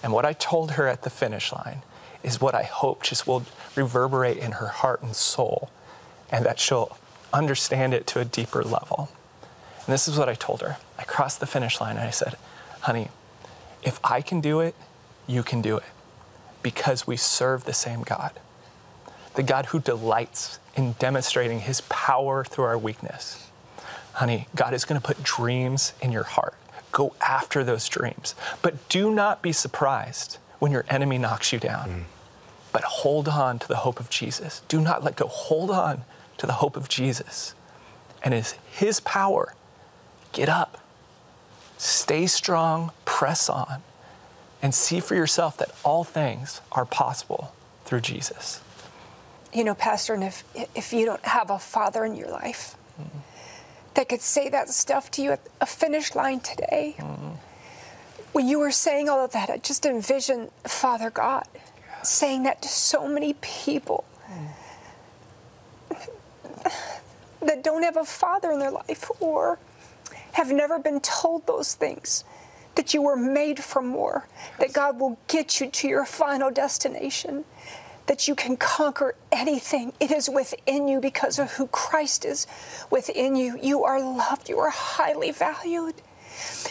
And 0.03 0.13
what 0.13 0.25
I 0.25 0.33
told 0.33 0.71
her 0.71 0.87
at 0.87 1.01
the 1.03 1.09
finish 1.09 1.51
line 1.51 1.81
is 2.23 2.41
what 2.41 2.55
I 2.55 2.63
hope 2.63 3.03
just 3.03 3.25
will 3.27 3.45
reverberate 3.75 4.37
in 4.37 4.53
her 4.53 4.67
heart 4.67 5.01
and 5.01 5.15
soul, 5.15 5.69
and 6.31 6.45
that 6.45 6.59
she'll 6.59 6.97
understand 7.33 7.93
it 7.93 8.07
to 8.07 8.19
a 8.19 8.25
deeper 8.25 8.63
level. 8.63 9.09
And 9.85 9.93
this 9.93 10.07
is 10.07 10.17
what 10.17 10.29
I 10.29 10.33
told 10.33 10.61
her. 10.61 10.77
I 10.97 11.03
crossed 11.03 11.39
the 11.39 11.45
finish 11.45 11.79
line 11.79 11.97
and 11.97 12.07
I 12.07 12.11
said, 12.11 12.35
honey, 12.81 13.09
if 13.83 13.99
I 14.03 14.21
can 14.21 14.41
do 14.41 14.59
it, 14.59 14.73
you 15.27 15.43
can 15.43 15.61
do 15.61 15.77
it 15.77 15.83
because 16.63 17.05
we 17.05 17.17
serve 17.17 17.65
the 17.65 17.73
same 17.73 18.01
God. 18.01 18.31
The 19.35 19.43
God 19.43 19.67
who 19.67 19.79
delights 19.79 20.59
in 20.75 20.93
demonstrating 20.93 21.59
his 21.59 21.81
power 21.81 22.43
through 22.43 22.65
our 22.65 22.77
weakness. 22.77 23.51
Honey, 24.15 24.47
God 24.55 24.73
is 24.73 24.85
going 24.85 24.99
to 24.99 25.05
put 25.05 25.21
dreams 25.23 25.91
in 26.01 26.13
your 26.13 26.23
heart. 26.23 26.53
Go 26.93 27.13
after 27.19 27.65
those 27.65 27.89
dreams. 27.89 28.33
But 28.61 28.87
do 28.87 29.13
not 29.13 29.41
be 29.41 29.51
surprised 29.51 30.37
when 30.59 30.71
your 30.71 30.85
enemy 30.89 31.17
knocks 31.17 31.51
you 31.51 31.59
down. 31.59 31.89
Mm. 31.89 32.03
But 32.71 32.83
hold 32.83 33.27
on 33.27 33.59
to 33.59 33.67
the 33.67 33.75
hope 33.75 33.99
of 33.99 34.09
Jesus. 34.09 34.61
Do 34.69 34.79
not 34.79 35.03
let 35.03 35.17
go. 35.17 35.27
Hold 35.27 35.69
on 35.69 36.05
to 36.37 36.47
the 36.47 36.53
hope 36.53 36.77
of 36.77 36.87
Jesus. 36.87 37.55
And 38.23 38.33
is 38.33 38.55
his 38.71 39.01
power. 39.01 39.53
Get 40.31 40.47
up. 40.47 40.77
Stay 41.77 42.25
strong, 42.25 42.91
press 43.03 43.49
on, 43.49 43.83
and 44.61 44.73
see 44.73 45.01
for 45.01 45.15
yourself 45.15 45.57
that 45.57 45.71
all 45.83 46.05
things 46.05 46.61
are 46.71 46.85
possible 46.85 47.53
through 47.83 47.99
Jesus. 47.99 48.61
You 49.53 49.65
know, 49.65 49.75
Pastor, 49.75 50.13
and 50.13 50.23
if, 50.23 50.45
if 50.73 50.93
you 50.93 51.05
don't 51.05 51.23
have 51.25 51.49
a 51.49 51.59
father 51.59 52.05
in 52.05 52.15
your 52.15 52.29
life 52.29 52.77
that 53.95 54.09
could 54.09 54.21
say 54.21 54.49
that 54.49 54.69
stuff 54.69 55.09
to 55.11 55.21
you 55.21 55.31
at 55.31 55.41
a 55.59 55.65
finish 55.65 56.15
line 56.15 56.39
today, 56.39 56.95
when 58.33 58.47
you 58.47 58.59
were 58.59 58.71
saying 58.71 59.09
all 59.09 59.23
of 59.23 59.31
that, 59.31 59.49
I 59.49 59.57
just 59.57 59.85
envisioned 59.85 60.51
Father 60.65 61.09
God 61.09 61.47
saying 62.03 62.43
that 62.43 62.61
to 62.61 62.67
so 62.67 63.07
many 63.07 63.33
people 63.41 64.05
that 67.41 67.63
don't 67.63 67.83
have 67.83 67.97
a 67.97 68.05
father 68.05 68.51
in 68.51 68.59
their 68.59 68.71
life 68.71 69.09
or 69.19 69.59
have 70.33 70.51
never 70.51 70.77
been 70.77 70.99
told 70.99 71.47
those 71.47 71.73
things. 71.73 72.23
That 72.75 72.93
you 72.93 73.01
were 73.01 73.15
made 73.15 73.63
for 73.63 73.81
more, 73.81 74.27
that 74.59 74.73
God 74.73 74.99
will 74.99 75.17
get 75.29 75.61
you 75.61 75.69
to 75.69 75.87
your 75.87 76.03
final 76.03 76.51
destination, 76.51 77.45
that 78.07 78.27
you 78.27 78.35
can 78.35 78.57
conquer 78.57 79.15
anything. 79.31 79.93
It 79.99 80.11
is 80.11 80.29
within 80.29 80.87
you 80.87 80.99
because 80.99 81.39
of 81.39 81.53
who 81.53 81.67
Christ 81.67 82.25
is 82.25 82.47
within 82.89 83.35
you. 83.35 83.57
You 83.61 83.83
are 83.83 83.99
loved, 83.99 84.49
you 84.49 84.59
are 84.59 84.69
highly 84.69 85.31
valued. 85.31 85.95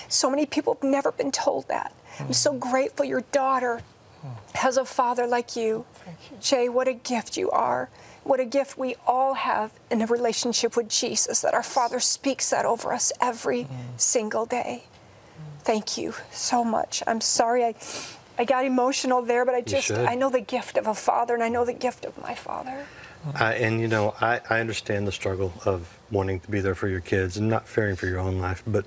So 0.09 0.31
many 0.31 0.47
people 0.47 0.75
have 0.75 0.83
never 0.83 1.13
been 1.13 1.33
told 1.33 1.69
that. 1.69 1.93
I'm 2.21 2.33
so 2.33 2.53
hmm. 2.53 2.59
grateful 2.59 3.05
your 3.05 3.23
daughter 3.33 3.83
hmm. 4.21 4.29
has 4.55 4.77
a 4.77 4.85
father 4.85 5.27
like 5.27 5.57
you. 5.57 5.85
Jay, 6.41 6.69
what 6.69 6.87
a 6.87 6.93
gift 6.93 7.37
you 7.37 7.51
are. 7.51 7.89
What 8.23 8.41
a 8.41 8.45
gift 8.45 8.79
we 8.79 8.97
all 9.07 9.35
have 9.35 9.73
in 9.91 10.01
a 10.01 10.07
relationship 10.07 10.77
with 10.77 10.89
Jesus, 10.89 11.43
that 11.43 11.53
our 11.53 11.63
Father 11.63 12.01
speaks 12.01 12.49
that 12.51 12.65
over 12.65 12.93
us 12.93 13.13
every 13.21 13.65
hmm. 13.65 13.75
single 13.97 14.47
day. 14.47 14.85
Thank 15.65 15.97
you 15.97 16.15
so 16.31 16.63
much. 16.63 17.03
I'm 17.07 17.23
sorry 17.23 17.65
I, 17.65 17.75
I 18.39 18.45
got 18.45 18.65
emotional 18.65 19.23
there, 19.23 19.45
but 19.45 19.55
I 19.55 19.61
just 19.61 19.91
I 19.91 20.15
know 20.15 20.31
the 20.31 20.41
gift 20.41 20.77
of 20.77 20.87
a 20.87 20.95
father 20.95 21.35
and 21.35 21.43
I 21.43 21.49
know 21.49 21.65
the 21.65 21.73
gift 21.73 22.05
of 22.05 22.21
my 22.21 22.35
father. 22.35 22.87
I, 23.35 23.55
and 23.55 23.81
you 23.81 23.89
know, 23.89 24.15
I, 24.21 24.41
I 24.51 24.61
understand 24.61 25.07
the 25.07 25.13
struggle 25.13 25.53
of 25.65 25.99
wanting 26.11 26.41
to 26.41 26.51
be 26.51 26.61
there 26.61 26.75
for 26.75 26.89
your 26.89 27.01
kids 27.01 27.37
and 27.37 27.49
not 27.49 27.67
fearing 27.67 27.97
for 27.97 28.07
your 28.07 28.19
own 28.19 28.39
life, 28.39 28.63
but 28.67 28.85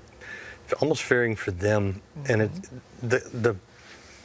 almost 0.79 1.01
fearing 1.01 1.35
for 1.35 1.51
them. 1.51 2.01
And 2.27 2.43
it, 2.43 2.51
the 3.01 3.19
the 3.33 3.55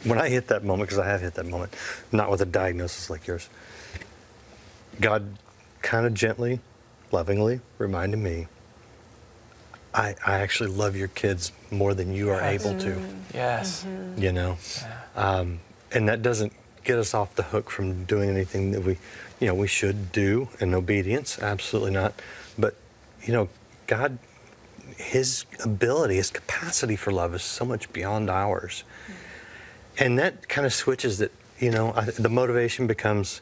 when 0.05 0.19
I 0.19 0.29
hit 0.29 0.49
that 0.49 0.65
moment, 0.65 0.89
because 0.89 0.99
I 0.99 1.07
have 1.07 1.21
hit 1.21 1.35
that 1.35 1.47
moment, 1.47 1.75
not 2.11 2.31
with 2.31 2.41
a 2.41 2.47
diagnosis 2.47 3.09
like 3.09 3.27
yours, 3.27 3.49
God 5.01 5.39
kind 5.81 6.07
of 6.07 6.15
gently, 6.15 6.61
lovingly 7.11 7.61
reminded 7.79 8.19
me, 8.19 8.49
I, 9.95 10.15
I 10.27 10.41
actually 10.41 10.71
love 10.71 10.97
your 10.97 11.09
kids 11.09 11.53
more 11.71 11.95
than 11.95 12.13
you 12.13 12.31
are 12.31 12.41
Yes. 12.41 12.65
able 12.65 12.79
to. 12.81 12.91
Mm-hmm. 12.91 13.19
Yes. 13.35 13.85
Mm-hmm. 13.85 14.23
you 14.23 14.33
know? 14.33 14.57
Um, 15.17 15.61
and 15.93 16.09
that 16.09 16.23
doesn't 16.23 16.53
get 16.85 16.99
us 16.99 17.15
off 17.15 17.35
the 17.35 17.43
hook 17.43 17.71
from 17.71 18.05
doing 18.05 18.29
anything 18.31 18.73
that 18.73 18.83
we 18.83 18.99
you 19.41 19.47
know 19.49 19.55
we 19.55 19.69
should 19.69 20.11
do 20.13 20.49
in 20.61 20.75
obedience. 20.75 21.39
Absolutely 21.39 21.91
not. 21.93 22.15
But 22.59 22.75
you 23.23 23.33
know 23.33 23.49
god 23.87 24.19
his 24.97 25.45
ability 25.65 26.17
his 26.17 26.31
capacity 26.31 26.97
for 26.97 27.13
love 27.13 27.35
is 27.35 27.43
so 27.43 27.65
much 27.65 27.93
beyond 27.93 28.31
ours. 28.31 28.85
Mm-hmm. 29.05 30.05
And 30.05 30.19
that 30.19 30.49
kind 30.49 30.67
of 30.67 30.73
switches 30.73 31.21
it 31.21 31.33
you 31.59 31.71
know? 31.71 31.93
I, 31.95 32.05
the 32.07 32.29
motivation 32.29 32.87
becomes 32.89 33.41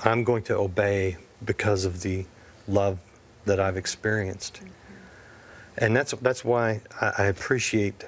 i'm 0.00 0.24
going 0.24 0.42
to 0.44 0.56
obey 0.56 1.16
because 1.44 1.84
of 1.84 2.02
the 2.02 2.26
love 2.66 2.98
that 3.44 3.60
i've 3.60 3.76
experienced 3.76 4.60
and 5.78 5.96
that's 5.96 6.12
that's 6.22 6.44
why 6.44 6.80
I, 7.00 7.12
I 7.18 7.24
appreciate 7.24 8.04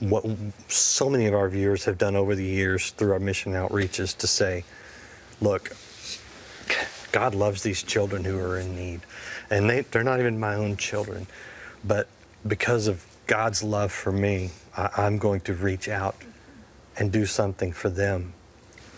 what 0.00 0.24
so 0.68 1.10
many 1.10 1.26
of 1.26 1.34
our 1.34 1.48
viewers 1.48 1.84
have 1.84 1.98
done 1.98 2.16
over 2.16 2.34
the 2.34 2.44
years 2.44 2.90
through 2.90 3.12
our 3.12 3.20
mission 3.20 3.52
outreaches 3.52 4.16
to 4.16 4.26
say, 4.26 4.64
look, 5.42 5.76
God 7.12 7.34
loves 7.34 7.62
these 7.62 7.82
children 7.82 8.24
who 8.24 8.38
are 8.38 8.58
in 8.58 8.74
need, 8.74 9.00
and 9.50 9.68
they 9.68 9.82
they're 9.82 10.04
not 10.04 10.20
even 10.20 10.38
my 10.38 10.54
own 10.54 10.76
children, 10.76 11.26
but 11.84 12.08
because 12.46 12.86
of 12.86 13.04
God's 13.26 13.62
love 13.62 13.92
for 13.92 14.12
me, 14.12 14.50
I, 14.76 14.90
I'm 14.96 15.18
going 15.18 15.40
to 15.42 15.54
reach 15.54 15.88
out 15.88 16.16
and 16.96 17.12
do 17.12 17.26
something 17.26 17.72
for 17.72 17.90
them. 17.90 18.32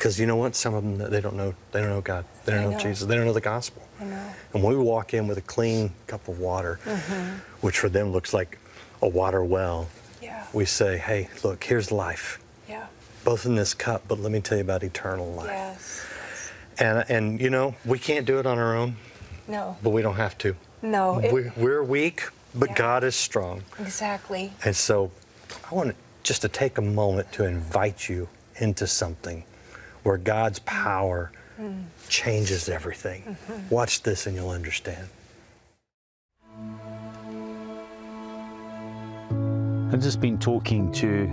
Because 0.02 0.18
you 0.18 0.26
know 0.26 0.34
what? 0.34 0.56
Some 0.56 0.74
of 0.74 0.82
them 0.82 0.98
they 0.98 1.20
don't 1.20 1.36
know 1.36 1.54
they 1.70 1.80
don't 1.80 1.90
know 1.90 2.00
God. 2.00 2.24
They 2.44 2.54
don't 2.54 2.62
know, 2.64 2.70
know. 2.70 2.78
Jesus. 2.78 3.06
They 3.06 3.14
don't 3.14 3.24
know 3.24 3.32
the 3.32 3.40
gospel. 3.40 3.86
I 4.00 4.04
know. 4.04 4.34
And 4.52 4.60
when 4.60 4.76
we 4.76 4.82
walk 4.82 5.14
in 5.14 5.28
with 5.28 5.38
a 5.38 5.42
clean 5.42 5.92
cup 6.08 6.26
of 6.26 6.40
water, 6.40 6.80
mm-hmm. 6.84 7.36
which 7.60 7.78
for 7.78 7.88
them 7.88 8.10
looks 8.10 8.34
like 8.34 8.58
a 9.00 9.06
water 9.06 9.44
well, 9.44 9.86
Yeah. 10.20 10.44
we 10.52 10.64
say, 10.64 10.98
hey, 10.98 11.28
look, 11.44 11.62
here's 11.62 11.92
life, 11.92 12.40
Yeah. 12.68 12.86
both 13.22 13.46
in 13.46 13.54
this 13.54 13.74
cup, 13.74 14.02
but 14.08 14.18
let 14.18 14.32
me 14.32 14.40
tell 14.40 14.58
you 14.58 14.64
about 14.64 14.82
eternal 14.82 15.30
life. 15.34 15.46
Yes. 15.46 16.06
And, 16.80 17.04
and, 17.08 17.40
you 17.40 17.48
know, 17.50 17.76
we 17.84 18.00
can't 18.00 18.26
do 18.26 18.40
it 18.40 18.46
on 18.46 18.58
our 18.58 18.76
own, 18.76 18.96
No. 19.46 19.76
but 19.84 19.90
we 19.90 20.02
don't 20.02 20.16
have 20.16 20.36
to. 20.38 20.56
No. 20.82 21.20
We're, 21.32 21.52
we're 21.56 21.84
weak, 21.84 22.24
but 22.56 22.70
Yeah. 22.70 22.74
God 22.74 23.04
is 23.04 23.14
strong. 23.14 23.62
exactly. 23.78 24.52
And 24.64 24.74
so 24.74 25.12
I 25.70 25.72
want 25.76 25.94
just 26.24 26.42
to 26.42 26.48
take 26.48 26.76
a 26.76 26.82
moment 26.82 27.30
to 27.34 27.44
invite 27.44 28.08
you 28.08 28.28
into 28.56 28.88
something 28.88 29.44
where 30.02 30.16
God's 30.16 30.58
power 30.60 31.32
mm. 31.60 31.84
changes 32.08 32.68
everything. 32.68 33.22
Mm-hmm. 33.22 33.68
Watch 33.74 34.02
this 34.02 34.26
and 34.26 34.36
you'll 34.36 34.50
understand. 34.50 35.08
I've 39.92 40.00
just 40.00 40.20
been 40.20 40.38
talking 40.38 40.90
to 40.92 41.26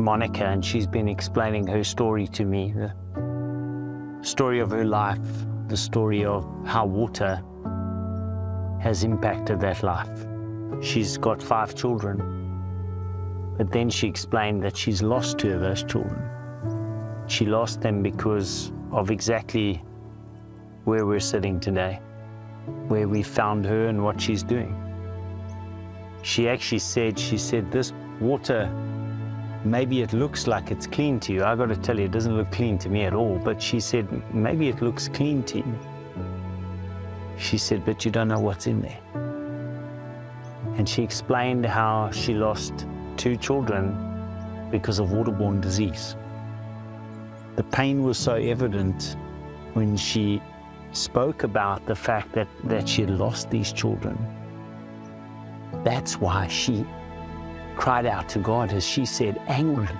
Monica, 0.00 0.44
and 0.44 0.62
she's 0.62 0.86
been 0.86 1.08
explaining 1.08 1.66
her 1.66 1.82
story 1.82 2.26
to 2.28 2.44
me 2.44 2.72
the 2.72 2.92
story 4.22 4.60
of 4.60 4.70
her 4.70 4.84
life, 4.84 5.18
the 5.68 5.76
story 5.76 6.24
of 6.24 6.46
how 6.66 6.84
water 6.84 7.42
has 8.82 9.02
impacted 9.02 9.60
that 9.60 9.82
life. 9.82 10.26
She's 10.82 11.16
got 11.16 11.42
five 11.42 11.74
children, 11.74 12.18
but 13.56 13.72
then 13.72 13.88
she 13.88 14.06
explained 14.06 14.62
that 14.62 14.76
she's 14.76 15.02
lost 15.02 15.38
two 15.38 15.52
of 15.52 15.60
those 15.60 15.82
children. 15.82 16.39
She 17.30 17.46
lost 17.46 17.80
them 17.80 18.02
because 18.02 18.72
of 18.90 19.12
exactly 19.12 19.80
where 20.82 21.06
we're 21.06 21.20
sitting 21.20 21.60
today, 21.60 22.00
where 22.88 23.06
we 23.06 23.22
found 23.22 23.64
her 23.66 23.86
and 23.86 24.02
what 24.02 24.20
she's 24.20 24.42
doing. 24.42 24.74
She 26.22 26.48
actually 26.48 26.80
said, 26.80 27.16
she 27.16 27.38
said, 27.38 27.70
this 27.70 27.92
water, 28.20 28.68
maybe 29.64 30.02
it 30.02 30.12
looks 30.12 30.48
like 30.48 30.72
it's 30.72 30.88
clean 30.88 31.20
to 31.20 31.32
you. 31.32 31.44
I 31.44 31.54
got 31.54 31.66
to 31.66 31.76
tell 31.76 32.00
you, 32.00 32.06
it 32.06 32.10
doesn't 32.10 32.36
look 32.36 32.50
clean 32.50 32.78
to 32.78 32.88
me 32.88 33.04
at 33.04 33.14
all. 33.14 33.38
But 33.38 33.62
she 33.62 33.78
said, 33.78 34.08
maybe 34.34 34.68
it 34.68 34.82
looks 34.82 35.06
clean 35.06 35.44
to 35.44 35.58
you. 35.58 35.78
She 37.38 37.58
said, 37.58 37.84
but 37.84 38.04
you 38.04 38.10
don't 38.10 38.26
know 38.26 38.40
what's 38.40 38.66
in 38.66 38.82
there. 38.82 38.98
And 40.76 40.88
she 40.88 41.04
explained 41.04 41.64
how 41.64 42.10
she 42.10 42.34
lost 42.34 42.86
two 43.16 43.36
children 43.36 44.68
because 44.72 44.98
of 44.98 45.10
waterborne 45.10 45.60
disease. 45.60 46.16
The 47.60 47.64
pain 47.64 48.04
was 48.04 48.16
so 48.16 48.36
evident 48.36 49.18
when 49.74 49.94
she 49.94 50.40
spoke 50.92 51.42
about 51.42 51.84
the 51.84 51.94
fact 51.94 52.32
that, 52.32 52.48
that 52.64 52.88
she 52.88 53.02
had 53.02 53.10
lost 53.10 53.50
these 53.50 53.70
children. 53.70 54.16
That's 55.84 56.16
why 56.18 56.48
she 56.48 56.86
cried 57.76 58.06
out 58.06 58.30
to 58.30 58.38
God, 58.38 58.72
as 58.72 58.82
she 58.82 59.04
said, 59.04 59.42
angrily, 59.46 59.92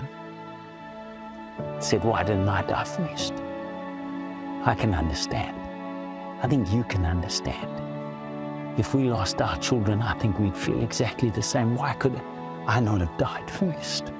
said, 1.80 2.02
Why 2.02 2.22
didn't 2.22 2.48
I 2.48 2.62
die 2.62 2.84
first? 2.84 3.34
I 4.64 4.74
can 4.74 4.94
understand. 4.94 5.54
I 6.42 6.48
think 6.48 6.72
you 6.72 6.82
can 6.84 7.04
understand. 7.04 7.68
If 8.78 8.94
we 8.94 9.10
lost 9.10 9.42
our 9.42 9.58
children, 9.58 10.00
I 10.00 10.14
think 10.14 10.38
we'd 10.38 10.56
feel 10.56 10.82
exactly 10.82 11.28
the 11.28 11.42
same. 11.42 11.76
Why 11.76 11.92
could 11.92 12.18
I 12.66 12.80
not 12.80 13.02
have 13.02 13.18
died 13.18 13.50
first? 13.50 14.14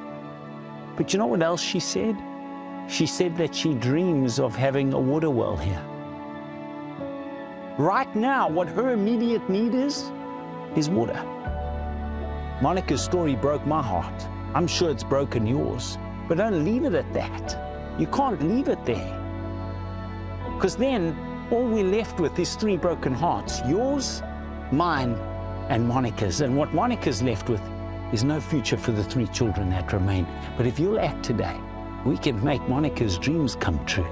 But 0.95 1.15
you 1.15 1.19
know 1.19 1.27
what 1.27 1.43
else 1.43 1.63
she 1.63 1.81
said? 1.81 2.23
She 2.91 3.07
said 3.07 3.37
that 3.37 3.55
she 3.55 3.75
dreams 3.75 4.41
of 4.41 4.57
having 4.57 4.93
a 4.93 4.99
water 4.99 5.31
well 5.31 5.57
here. 5.57 5.81
Right 7.79 8.13
now, 8.17 8.49
what 8.49 8.69
her 8.69 8.93
immediate 8.93 9.49
need 9.49 9.75
is, 9.75 10.11
is 10.75 10.91
water. 10.91 11.23
Monica's 12.61 13.01
story 13.01 13.37
broke 13.37 13.65
my 13.65 13.81
heart. 13.81 14.27
I'm 14.55 14.67
sure 14.67 14.91
it's 14.91 15.05
broken 15.05 15.47
yours. 15.47 15.99
But 16.27 16.39
don't 16.39 16.65
leave 16.65 16.85
it 16.85 16.95
at 16.95 17.13
that. 17.15 17.97
You 17.99 18.09
can't 18.09 18.43
leave 18.43 18.67
it 18.67 18.85
there. 18.85 19.17
Because 20.57 20.75
then 20.75 21.17
all 21.53 21.65
we're 21.69 21.85
left 21.85 22.19
with 22.19 22.37
is 22.41 22.57
three 22.57 22.77
broken 22.77 23.15
hearts 23.15 23.61
yours, 23.69 24.21
mine, 24.73 25.15
and 25.69 25.87
Monica's. 25.87 26.41
And 26.41 26.57
what 26.57 26.75
Monica's 26.75 27.23
left 27.23 27.49
with 27.49 27.63
is 28.13 28.25
no 28.25 28.41
future 28.41 28.77
for 28.77 28.91
the 28.91 29.05
three 29.05 29.29
children 29.29 29.71
that 29.71 29.93
remain. 29.93 30.27
But 30.57 30.67
if 30.67 30.81
you'll 30.81 30.99
act 30.99 31.25
today, 31.25 31.57
we 32.05 32.17
can 32.17 32.43
make 32.43 32.67
Monica's 32.69 33.19
dreams 33.19 33.55
come 33.57 33.85
true. 33.85 34.07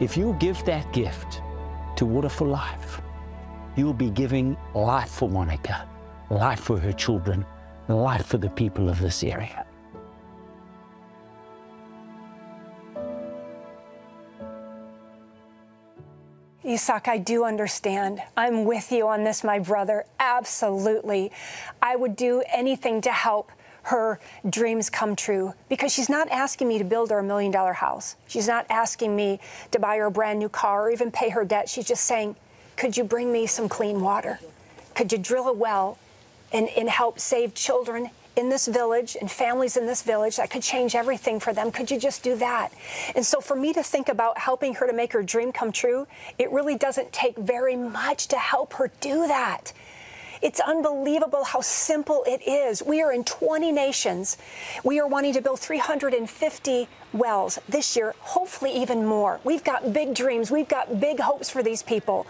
If 0.00 0.16
you 0.16 0.36
give 0.38 0.64
that 0.64 0.90
gift 0.92 1.42
to 1.96 2.06
Water 2.06 2.28
for 2.28 2.46
Life, 2.46 3.02
you'll 3.76 3.92
be 3.92 4.10
giving 4.10 4.56
life 4.74 5.10
for 5.10 5.28
Monica, 5.28 5.88
life 6.30 6.60
for 6.60 6.78
her 6.78 6.92
children, 6.92 7.44
life 7.88 8.26
for 8.26 8.38
the 8.38 8.50
people 8.50 8.88
of 8.88 9.00
this 9.00 9.22
area. 9.24 9.66
Isak, 16.62 17.08
I 17.08 17.18
do 17.18 17.44
understand. 17.44 18.22
I'm 18.36 18.64
with 18.64 18.92
you 18.92 19.08
on 19.08 19.24
this, 19.24 19.42
my 19.42 19.58
brother. 19.58 20.04
Absolutely. 20.20 21.32
I 21.82 21.96
would 21.96 22.14
do 22.14 22.44
anything 22.52 23.00
to 23.00 23.10
help 23.10 23.50
her 23.84 24.20
dreams 24.48 24.90
come 24.90 25.16
true 25.16 25.54
because 25.68 25.92
she's 25.92 26.08
not 26.08 26.28
asking 26.30 26.68
me 26.68 26.78
to 26.78 26.84
build 26.84 27.10
her 27.10 27.18
a 27.18 27.22
million 27.22 27.50
dollar 27.50 27.72
house. 27.72 28.16
She's 28.26 28.48
not 28.48 28.66
asking 28.70 29.14
me 29.16 29.40
to 29.70 29.78
buy 29.78 29.96
her 29.96 30.06
a 30.06 30.10
brand 30.10 30.38
new 30.38 30.48
car 30.48 30.86
or 30.86 30.90
even 30.90 31.10
pay 31.10 31.30
her 31.30 31.44
debt. 31.44 31.68
She's 31.68 31.86
just 31.86 32.04
saying, 32.04 32.36
Could 32.76 32.96
you 32.96 33.04
bring 33.04 33.32
me 33.32 33.46
some 33.46 33.68
clean 33.68 34.00
water? 34.00 34.40
Could 34.94 35.12
you 35.12 35.18
drill 35.18 35.48
a 35.48 35.52
well 35.52 35.98
and, 36.52 36.68
and 36.70 36.88
help 36.88 37.18
save 37.18 37.54
children 37.54 38.10
in 38.36 38.48
this 38.48 38.66
village 38.66 39.16
and 39.20 39.30
families 39.30 39.76
in 39.76 39.86
this 39.86 40.02
village 40.02 40.36
that 40.36 40.50
could 40.50 40.62
change 40.62 40.94
everything 40.94 41.40
for 41.40 41.52
them. 41.52 41.70
Could 41.70 41.90
you 41.90 41.98
just 41.98 42.22
do 42.22 42.36
that? 42.36 42.72
And 43.14 43.24
so 43.24 43.40
for 43.40 43.56
me 43.56 43.72
to 43.72 43.82
think 43.82 44.08
about 44.08 44.38
helping 44.38 44.74
her 44.74 44.86
to 44.86 44.92
make 44.92 45.12
her 45.12 45.22
dream 45.22 45.52
come 45.52 45.72
true, 45.72 46.06
it 46.38 46.50
really 46.50 46.76
doesn't 46.76 47.12
take 47.12 47.36
very 47.36 47.76
much 47.76 48.28
to 48.28 48.36
help 48.36 48.74
her 48.74 48.90
do 49.00 49.26
that. 49.26 49.72
It's 50.42 50.58
unbelievable 50.58 51.44
how 51.44 51.60
simple 51.60 52.24
it 52.26 52.40
is. 52.46 52.82
We 52.82 53.02
are 53.02 53.12
in 53.12 53.24
20 53.24 53.72
nations. 53.72 54.38
We 54.82 54.98
are 54.98 55.06
wanting 55.06 55.34
to 55.34 55.42
build 55.42 55.60
350 55.60 56.88
wells 57.12 57.58
this 57.68 57.94
year, 57.94 58.14
hopefully 58.20 58.72
even 58.72 59.04
more. 59.04 59.40
We've 59.44 59.62
got 59.62 59.92
big 59.92 60.14
dreams. 60.14 60.50
We've 60.50 60.68
got 60.68 60.98
big 60.98 61.20
hopes 61.20 61.50
for 61.50 61.62
these 61.62 61.82
people. 61.82 62.26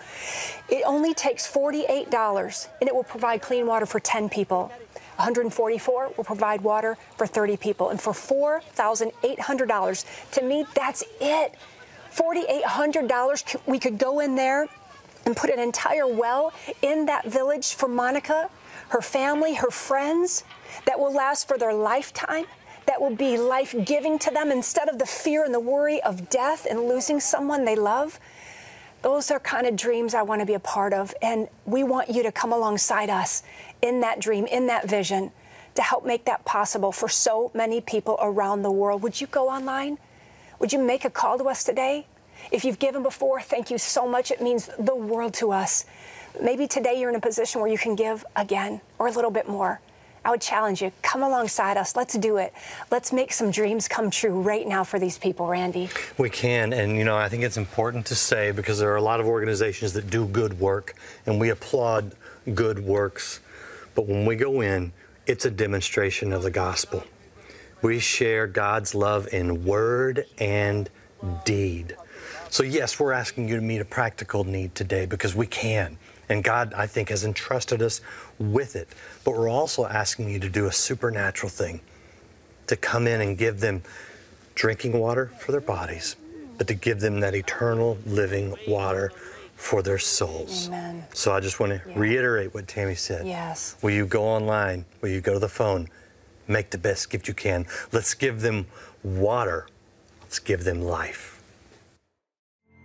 It 0.68 0.82
only 0.84 1.14
takes 1.14 1.46
$48 1.50 2.68
and 2.80 2.88
it 2.88 2.94
will 2.94 3.04
provide 3.04 3.42
clean 3.42 3.66
water 3.66 3.86
for 3.86 4.00
10 4.00 4.28
people. 4.28 4.72
144 5.16 6.14
will 6.16 6.24
provide 6.24 6.62
water 6.62 6.96
for 7.16 7.26
30 7.28 7.58
people. 7.58 7.90
And 7.90 8.00
for 8.00 8.12
$4,800, 8.12 10.04
to 10.32 10.42
me, 10.42 10.64
that's 10.74 11.04
it. 11.20 11.54
$4,800, 12.12 13.60
we 13.66 13.78
could 13.78 13.98
go 13.98 14.18
in 14.18 14.34
there 14.34 14.66
and 15.26 15.36
put 15.36 15.50
an 15.50 15.58
entire 15.58 16.06
well 16.06 16.52
in 16.82 17.06
that 17.06 17.26
village 17.26 17.74
for 17.74 17.88
Monica, 17.88 18.50
her 18.88 19.00
family, 19.00 19.54
her 19.54 19.70
friends, 19.70 20.44
that 20.86 20.98
will 20.98 21.12
last 21.12 21.46
for 21.48 21.58
their 21.58 21.74
lifetime, 21.74 22.46
that 22.86 23.00
will 23.00 23.14
be 23.14 23.38
life 23.38 23.74
giving 23.84 24.18
to 24.18 24.30
them 24.30 24.50
instead 24.50 24.88
of 24.88 24.98
the 24.98 25.06
fear 25.06 25.44
and 25.44 25.54
the 25.54 25.60
worry 25.60 26.02
of 26.02 26.28
death 26.28 26.66
and 26.68 26.80
losing 26.88 27.20
someone 27.20 27.64
they 27.64 27.76
love. 27.76 28.18
Those 29.02 29.30
are 29.30 29.40
kind 29.40 29.66
of 29.66 29.76
dreams 29.76 30.14
I 30.14 30.22
want 30.22 30.40
to 30.40 30.46
be 30.46 30.54
a 30.54 30.60
part 30.60 30.92
of. 30.92 31.14
And 31.22 31.48
we 31.64 31.84
want 31.84 32.10
you 32.10 32.22
to 32.22 32.32
come 32.32 32.52
alongside 32.52 33.08
us 33.08 33.42
in 33.80 34.00
that 34.00 34.20
dream, 34.20 34.46
in 34.46 34.66
that 34.66 34.88
vision, 34.88 35.30
to 35.74 35.82
help 35.82 36.04
make 36.04 36.24
that 36.24 36.44
possible 36.44 36.92
for 36.92 37.08
so 37.08 37.50
many 37.54 37.80
people 37.80 38.18
around 38.20 38.62
the 38.62 38.70
world. 38.70 39.02
Would 39.02 39.20
you 39.20 39.26
go 39.26 39.48
online? 39.48 39.98
Would 40.58 40.72
you 40.72 40.78
make 40.78 41.04
a 41.04 41.10
call 41.10 41.38
to 41.38 41.44
us 41.44 41.64
today? 41.64 42.06
If 42.50 42.64
you've 42.64 42.78
given 42.78 43.02
before, 43.02 43.40
thank 43.40 43.70
you 43.70 43.78
so 43.78 44.08
much. 44.08 44.30
It 44.30 44.40
means 44.40 44.70
the 44.78 44.94
world 44.94 45.34
to 45.34 45.52
us. 45.52 45.84
Maybe 46.42 46.66
today 46.66 47.00
you're 47.00 47.10
in 47.10 47.16
a 47.16 47.20
position 47.20 47.60
where 47.60 47.70
you 47.70 47.78
can 47.78 47.94
give 47.94 48.24
again 48.36 48.80
or 48.98 49.08
a 49.08 49.12
little 49.12 49.30
bit 49.30 49.48
more. 49.48 49.80
I 50.24 50.30
would 50.30 50.40
challenge 50.40 50.82
you 50.82 50.92
come 51.02 51.22
alongside 51.22 51.76
us. 51.76 51.96
Let's 51.96 52.14
do 52.14 52.36
it. 52.36 52.52
Let's 52.90 53.12
make 53.12 53.32
some 53.32 53.50
dreams 53.50 53.88
come 53.88 54.10
true 54.10 54.40
right 54.40 54.66
now 54.66 54.84
for 54.84 54.98
these 54.98 55.16
people, 55.16 55.46
Randy. 55.46 55.88
We 56.18 56.28
can. 56.28 56.72
And, 56.74 56.96
you 56.96 57.04
know, 57.04 57.16
I 57.16 57.28
think 57.28 57.42
it's 57.42 57.56
important 57.56 58.04
to 58.06 58.14
say 58.14 58.50
because 58.50 58.78
there 58.78 58.92
are 58.92 58.96
a 58.96 59.02
lot 59.02 59.20
of 59.20 59.26
organizations 59.26 59.94
that 59.94 60.10
do 60.10 60.26
good 60.26 60.60
work, 60.60 60.94
and 61.24 61.40
we 61.40 61.48
applaud 61.48 62.14
good 62.54 62.78
works. 62.78 63.40
But 63.94 64.06
when 64.06 64.26
we 64.26 64.36
go 64.36 64.60
in, 64.60 64.92
it's 65.26 65.46
a 65.46 65.50
demonstration 65.50 66.32
of 66.32 66.42
the 66.42 66.50
gospel. 66.50 67.02
We 67.82 67.98
share 67.98 68.46
God's 68.46 68.94
love 68.94 69.26
in 69.32 69.64
word 69.64 70.26
and 70.38 70.90
deed. 71.44 71.96
So, 72.50 72.64
yes, 72.64 72.98
we're 72.98 73.12
asking 73.12 73.48
you 73.48 73.56
to 73.56 73.62
meet 73.62 73.80
a 73.80 73.84
practical 73.84 74.42
need 74.42 74.74
today 74.74 75.06
because 75.06 75.36
we 75.36 75.46
can. 75.46 75.96
And 76.28 76.42
God, 76.42 76.74
I 76.74 76.86
think, 76.86 77.08
has 77.08 77.24
entrusted 77.24 77.80
us 77.80 78.00
with 78.38 78.74
it. 78.74 78.88
But 79.24 79.32
we're 79.32 79.48
also 79.48 79.86
asking 79.86 80.30
you 80.30 80.40
to 80.40 80.48
do 80.48 80.66
a 80.66 80.72
supernatural 80.72 81.48
thing 81.48 81.80
to 82.66 82.76
come 82.76 83.06
in 83.06 83.20
and 83.20 83.38
give 83.38 83.60
them 83.60 83.82
drinking 84.54 84.98
water 84.98 85.30
for 85.38 85.52
their 85.52 85.60
bodies, 85.60 86.16
but 86.58 86.68
to 86.68 86.74
give 86.74 87.00
them 87.00 87.20
that 87.20 87.34
eternal 87.34 87.98
living 88.04 88.54
water 88.66 89.12
for 89.56 89.82
their 89.82 89.98
souls. 89.98 90.68
Amen. 90.68 91.04
So 91.12 91.32
I 91.32 91.40
just 91.40 91.60
want 91.60 91.70
to 91.72 91.88
yeah. 91.88 91.98
reiterate 91.98 92.54
what 92.54 92.66
Tammy 92.66 92.94
said. 92.94 93.26
Yes. 93.26 93.76
Will 93.82 93.90
you 93.90 94.06
go 94.06 94.22
online? 94.22 94.84
Will 95.02 95.10
you 95.10 95.20
go 95.20 95.34
to 95.34 95.38
the 95.38 95.48
phone? 95.48 95.88
Make 96.48 96.70
the 96.70 96.78
best 96.78 97.10
gift 97.10 97.28
you 97.28 97.34
can. 97.34 97.66
Let's 97.92 98.14
give 98.14 98.40
them 98.40 98.66
water. 99.04 99.66
Let's 100.22 100.38
give 100.38 100.64
them 100.64 100.80
life. 100.80 101.39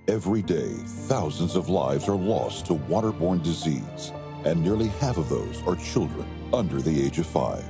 Every 0.08 0.44
day, 0.44 0.70
thousands 1.08 1.56
of 1.56 1.68
lives 1.68 2.08
are 2.08 2.16
lost 2.16 2.68
to 2.68 2.74
waterborne 2.74 3.42
disease, 3.42 4.12
and 4.44 4.62
nearly 4.62 4.90
half 5.00 5.18
of 5.18 5.30
those 5.30 5.64
are 5.66 5.76
children 5.76 6.28
under 6.54 6.80
the 6.80 7.04
age 7.04 7.18
of 7.18 7.26
five. 7.26 7.66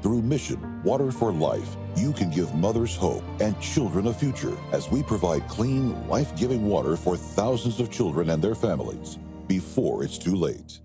Through 0.00 0.22
Mission 0.22 0.80
Water 0.84 1.10
for 1.10 1.32
Life, 1.32 1.76
you 1.96 2.12
can 2.12 2.30
give 2.30 2.54
mothers 2.54 2.94
hope 2.94 3.24
and 3.40 3.60
children 3.60 4.06
a 4.06 4.14
future 4.14 4.56
as 4.70 4.88
we 4.88 5.02
provide 5.02 5.48
clean, 5.48 6.06
life 6.06 6.36
giving 6.36 6.64
water 6.64 6.96
for 6.96 7.16
thousands 7.16 7.80
of 7.80 7.90
children 7.90 8.30
and 8.30 8.40
their 8.40 8.54
families 8.54 9.18
before 9.48 10.04
it's 10.04 10.16
too 10.16 10.36
late. 10.36 10.78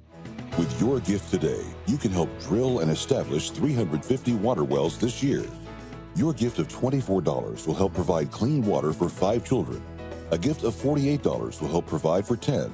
With 0.58 0.82
your 0.82 1.02
gift 1.02 1.30
today, 1.30 1.64
you 1.86 1.98
can 1.98 2.10
help 2.10 2.32
drill 2.40 2.80
and 2.80 2.90
establish 2.90 3.52
350 3.52 4.34
water 4.34 4.64
wells 4.64 4.98
this 4.98 5.22
year. 5.22 5.46
Your 6.16 6.34
gift 6.34 6.58
of 6.58 6.68
$24 6.68 7.68
will 7.68 7.76
help 7.76 7.94
provide 7.94 8.32
clean 8.32 8.66
water 8.66 8.92
for 8.92 9.08
five 9.08 9.46
children 9.46 9.84
a 10.32 10.38
gift 10.38 10.64
of 10.64 10.76
$48 10.76 11.62
will 11.62 11.70
help 11.70 11.88
provide 11.88 12.26
for 12.26 12.36
10. 12.36 12.72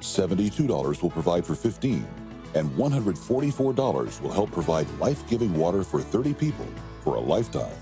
$72 0.00 1.02
will 1.02 1.10
provide 1.10 1.44
for 1.46 1.54
15, 1.54 2.06
and 2.54 2.70
$144 2.72 4.20
will 4.20 4.30
help 4.30 4.52
provide 4.52 4.90
life 4.98 5.26
giving 5.28 5.56
water 5.56 5.82
for 5.82 6.00
30 6.00 6.34
people 6.34 6.66
for 7.02 7.16
a 7.16 7.20
lifetime. 7.20 7.76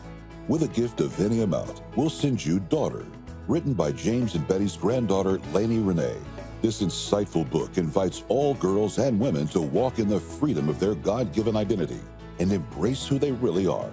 With 0.48 0.62
a 0.62 0.68
gift 0.68 1.00
of 1.00 1.18
any 1.20 1.42
amount, 1.42 1.82
we'll 1.96 2.08
send 2.08 2.44
you 2.44 2.60
Daughter, 2.60 3.04
written 3.48 3.74
by 3.74 3.90
James 3.90 4.36
and 4.36 4.46
Betty's 4.46 4.76
granddaughter, 4.76 5.38
Lainey 5.52 5.80
Renee. 5.80 6.18
This 6.62 6.82
insightful 6.82 7.48
book 7.50 7.78
invites 7.78 8.22
all 8.28 8.54
girls 8.54 8.98
and 8.98 9.18
women 9.18 9.48
to 9.48 9.60
walk 9.60 9.98
in 9.98 10.08
the 10.08 10.20
freedom 10.20 10.68
of 10.68 10.78
their 10.78 10.94
God 10.94 11.32
given 11.32 11.56
identity 11.56 12.00
and 12.38 12.52
embrace 12.52 13.06
who 13.06 13.18
they 13.18 13.32
really 13.32 13.66
are. 13.66 13.90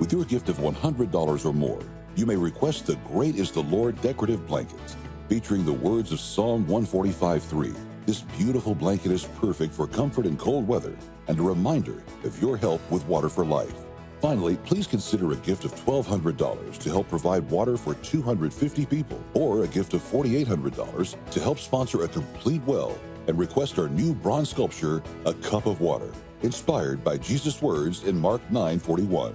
With 0.00 0.12
your 0.12 0.24
gift 0.24 0.48
of 0.48 0.56
$100 0.58 1.46
or 1.46 1.52
more, 1.52 1.82
you 2.14 2.26
may 2.26 2.36
request 2.36 2.86
the 2.86 2.96
Great 3.06 3.36
is 3.36 3.50
the 3.50 3.62
Lord 3.62 4.00
decorative 4.02 4.46
blanket, 4.46 4.96
featuring 5.28 5.64
the 5.64 5.72
words 5.72 6.12
of 6.12 6.20
Psalm 6.20 6.66
145:3. 6.66 7.74
This 8.04 8.22
beautiful 8.36 8.74
blanket 8.74 9.12
is 9.12 9.24
perfect 9.40 9.72
for 9.72 9.86
comfort 9.86 10.26
in 10.26 10.36
cold 10.36 10.66
weather 10.66 10.96
and 11.28 11.38
a 11.38 11.42
reminder 11.42 12.02
of 12.24 12.40
your 12.42 12.56
help 12.56 12.80
with 12.90 13.06
Water 13.06 13.28
for 13.28 13.44
Life. 13.44 13.74
Finally, 14.20 14.56
please 14.64 14.86
consider 14.86 15.32
a 15.32 15.36
gift 15.36 15.64
of 15.64 15.74
$1,200 15.74 16.78
to 16.78 16.90
help 16.90 17.08
provide 17.08 17.50
water 17.50 17.76
for 17.76 17.94
250 17.94 18.86
people, 18.86 19.20
or 19.34 19.64
a 19.64 19.68
gift 19.68 19.94
of 19.94 20.02
$4,800 20.02 21.16
to 21.30 21.40
help 21.40 21.58
sponsor 21.58 22.04
a 22.04 22.08
complete 22.08 22.62
well 22.64 22.96
and 23.26 23.38
request 23.38 23.78
our 23.78 23.88
new 23.88 24.14
bronze 24.14 24.50
sculpture, 24.50 25.02
A 25.26 25.34
Cup 25.34 25.66
of 25.66 25.80
Water, 25.80 26.12
inspired 26.42 27.02
by 27.02 27.16
Jesus' 27.16 27.62
words 27.62 28.04
in 28.04 28.18
Mark 28.18 28.42
9:41. 28.50 29.34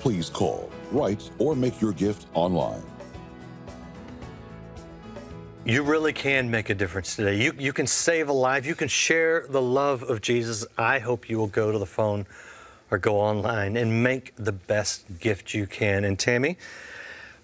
Please 0.00 0.28
call, 0.30 0.70
write, 0.92 1.30
or 1.38 1.54
make 1.54 1.80
your 1.80 1.92
gift 1.92 2.26
online. 2.34 2.82
You 5.64 5.82
really 5.82 6.12
can 6.12 6.50
make 6.50 6.70
a 6.70 6.74
difference 6.74 7.16
today. 7.16 7.40
You, 7.40 7.52
you 7.58 7.72
can 7.72 7.86
save 7.86 8.28
a 8.28 8.32
life. 8.32 8.64
You 8.64 8.74
can 8.74 8.88
share 8.88 9.46
the 9.48 9.60
love 9.60 10.02
of 10.02 10.22
Jesus. 10.22 10.66
I 10.78 10.98
hope 10.98 11.28
you 11.28 11.38
will 11.38 11.48
go 11.48 11.70
to 11.70 11.78
the 11.78 11.86
phone 11.86 12.26
or 12.90 12.98
go 12.98 13.20
online 13.20 13.76
and 13.76 14.02
make 14.02 14.34
the 14.36 14.52
best 14.52 15.04
gift 15.20 15.52
you 15.52 15.66
can. 15.66 16.04
And 16.04 16.18
Tammy, 16.18 16.56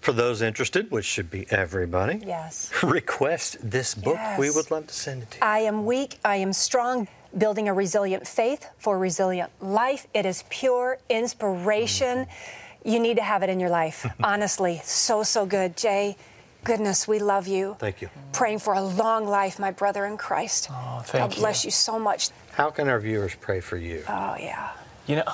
for 0.01 0.13
those 0.13 0.41
interested, 0.41 0.89
which 0.89 1.05
should 1.05 1.29
be 1.29 1.45
everybody, 1.51 2.19
Yes. 2.25 2.71
request 2.83 3.57
this 3.61 3.93
book. 3.93 4.17
We 4.37 4.49
would 4.49 4.69
love 4.71 4.87
to 4.87 4.93
send 4.93 5.23
it 5.23 5.31
to 5.31 5.37
you. 5.37 5.43
I 5.43 5.59
am 5.59 5.85
weak, 5.85 6.19
I 6.25 6.37
am 6.37 6.53
strong. 6.53 7.07
Building 7.37 7.67
a 7.67 7.73
resilient 7.73 8.25
faith 8.25 8.67
for 8.79 8.97
resilient 8.97 9.51
life. 9.61 10.07
It 10.13 10.25
is 10.25 10.43
pure 10.49 10.97
inspiration. 11.09 12.19
Mm-hmm. 12.25 12.66
You 12.87 12.99
need 12.99 13.17
to 13.17 13.21
have 13.23 13.43
it 13.43 13.49
in 13.49 13.59
your 13.59 13.69
life. 13.69 14.09
Honestly, 14.23 14.79
so, 14.85 15.21
so 15.21 15.45
good. 15.45 15.75
Jay, 15.75 16.15
goodness, 16.63 17.05
we 17.05 17.19
love 17.19 17.45
you. 17.45 17.75
Thank 17.79 18.01
you. 18.01 18.09
Praying 18.31 18.59
for 18.59 18.73
a 18.75 18.81
long 18.81 19.27
life, 19.27 19.59
my 19.59 19.71
brother 19.71 20.05
in 20.05 20.15
Christ. 20.15 20.69
Oh, 20.71 21.01
thank 21.03 21.31
you. 21.31 21.35
God 21.35 21.41
bless 21.41 21.65
you. 21.65 21.67
you 21.67 21.71
so 21.71 21.99
much. 21.99 22.29
How 22.53 22.69
can 22.69 22.87
our 22.87 22.99
viewers 22.99 23.35
pray 23.35 23.59
for 23.59 23.75
you? 23.75 24.03
Oh, 24.07 24.37
yeah, 24.39 24.71
You 25.05 25.17
know, 25.17 25.33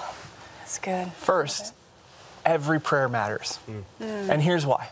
that's 0.59 0.79
good. 0.79 1.11
first, 1.13 1.75
every 2.43 2.81
prayer 2.81 3.07
matters. 3.07 3.59
Mm. 4.01 4.29
And 4.29 4.41
here's 4.41 4.65
why. 4.65 4.89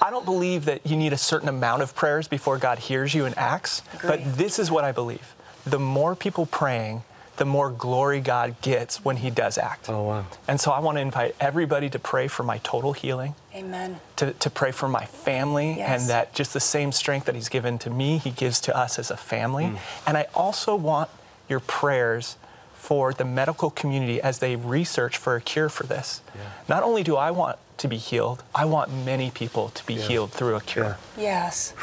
I 0.00 0.10
don't 0.10 0.24
believe 0.24 0.64
that 0.64 0.86
you 0.86 0.96
need 0.96 1.12
a 1.12 1.18
certain 1.18 1.48
amount 1.48 1.82
of 1.82 1.94
prayers 1.94 2.26
before 2.26 2.56
God 2.56 2.78
hears 2.78 3.14
you 3.14 3.26
and 3.26 3.36
acts, 3.36 3.82
but 4.02 4.20
this 4.24 4.58
is 4.58 4.70
what 4.70 4.84
I 4.84 4.92
believe. 4.92 5.34
The 5.66 5.78
more 5.78 6.16
people 6.16 6.46
praying, 6.46 7.02
the 7.36 7.44
more 7.44 7.70
glory 7.70 8.20
God 8.20 8.60
gets 8.62 9.04
when 9.04 9.16
He 9.18 9.30
does 9.30 9.58
act. 9.58 9.88
Oh, 9.88 10.02
wow. 10.02 10.26
And 10.48 10.60
so 10.60 10.70
I 10.70 10.80
want 10.80 10.96
to 10.96 11.02
invite 11.02 11.34
everybody 11.40 11.88
to 11.90 11.98
pray 11.98 12.28
for 12.28 12.42
my 12.42 12.58
total 12.58 12.92
healing, 12.92 13.34
Amen. 13.54 14.00
to, 14.16 14.32
to 14.32 14.50
pray 14.50 14.72
for 14.72 14.88
my 14.88 15.04
family, 15.04 15.74
Yes. 15.78 16.00
and 16.00 16.10
that 16.10 16.34
just 16.34 16.52
the 16.52 16.60
same 16.60 16.92
strength 16.92 17.26
that 17.26 17.34
He's 17.34 17.48
given 17.48 17.78
to 17.78 17.90
me, 17.90 18.18
He 18.18 18.30
gives 18.30 18.60
to 18.62 18.76
us 18.76 18.98
as 18.98 19.10
a 19.10 19.16
family. 19.16 19.64
Mm. 19.64 19.78
And 20.06 20.16
I 20.16 20.26
also 20.34 20.74
want 20.76 21.10
your 21.48 21.60
prayers 21.60 22.36
for 22.74 23.12
the 23.12 23.24
medical 23.24 23.70
community 23.70 24.20
as 24.20 24.38
they 24.38 24.54
research 24.56 25.16
for 25.16 25.34
a 25.36 25.40
cure 25.40 25.68
for 25.68 25.84
this. 25.84 26.22
Not 26.68 26.82
only 26.84 27.02
do 27.02 27.16
I 27.16 27.30
want 27.32 27.58
to 27.78 27.88
be 27.88 27.96
healed, 27.96 28.42
I 28.54 28.64
want 28.64 28.92
many 29.04 29.30
people 29.30 29.70
to 29.70 29.84
be 29.86 29.94
healed 29.96 30.30
through 30.30 30.54
a 30.54 30.60
cure. 30.60 30.96
Yes. 31.18 31.74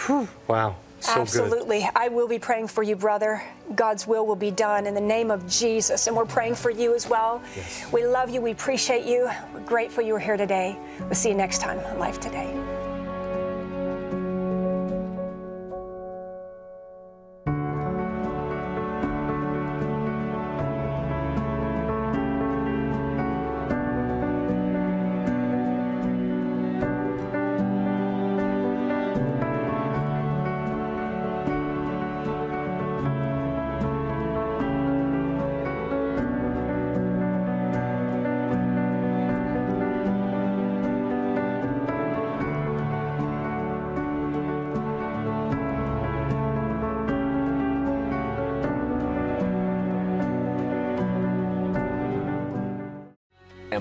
Wow. 0.48 0.78
So 1.04 1.16
good. 1.16 1.22
Absolutely. 1.22 1.90
I 1.96 2.08
will 2.08 2.28
be 2.28 2.40
praying 2.40 2.68
for 2.68 2.82
you, 2.82 2.96
brother. 2.96 3.44
God's 3.76 4.08
will 4.08 4.26
will 4.26 4.38
be 4.38 4.52
done 4.52 4.88
in 4.88 4.94
the 4.94 5.02
name 5.02 5.32
of 5.32 5.48
Jesus. 5.50 6.08
And 6.08 6.16
we're 6.16 6.26
praying 6.26 6.56
for 6.56 6.70
you 6.70 6.96
as 6.96 7.10
well. 7.10 7.42
We 7.92 8.06
love 8.06 8.30
you. 8.30 8.40
We 8.42 8.52
appreciate 8.52 9.06
you. 9.06 9.30
We're 9.54 9.60
grateful 9.62 10.04
you 10.04 10.14
were 10.14 10.20
here 10.20 10.38
today. 10.38 10.78
We'll 11.02 11.16
see 11.16 11.30
you 11.30 11.36
next 11.36 11.60
time 11.60 11.80
on 11.80 12.00
Life 12.00 12.20
Today. 12.20 12.63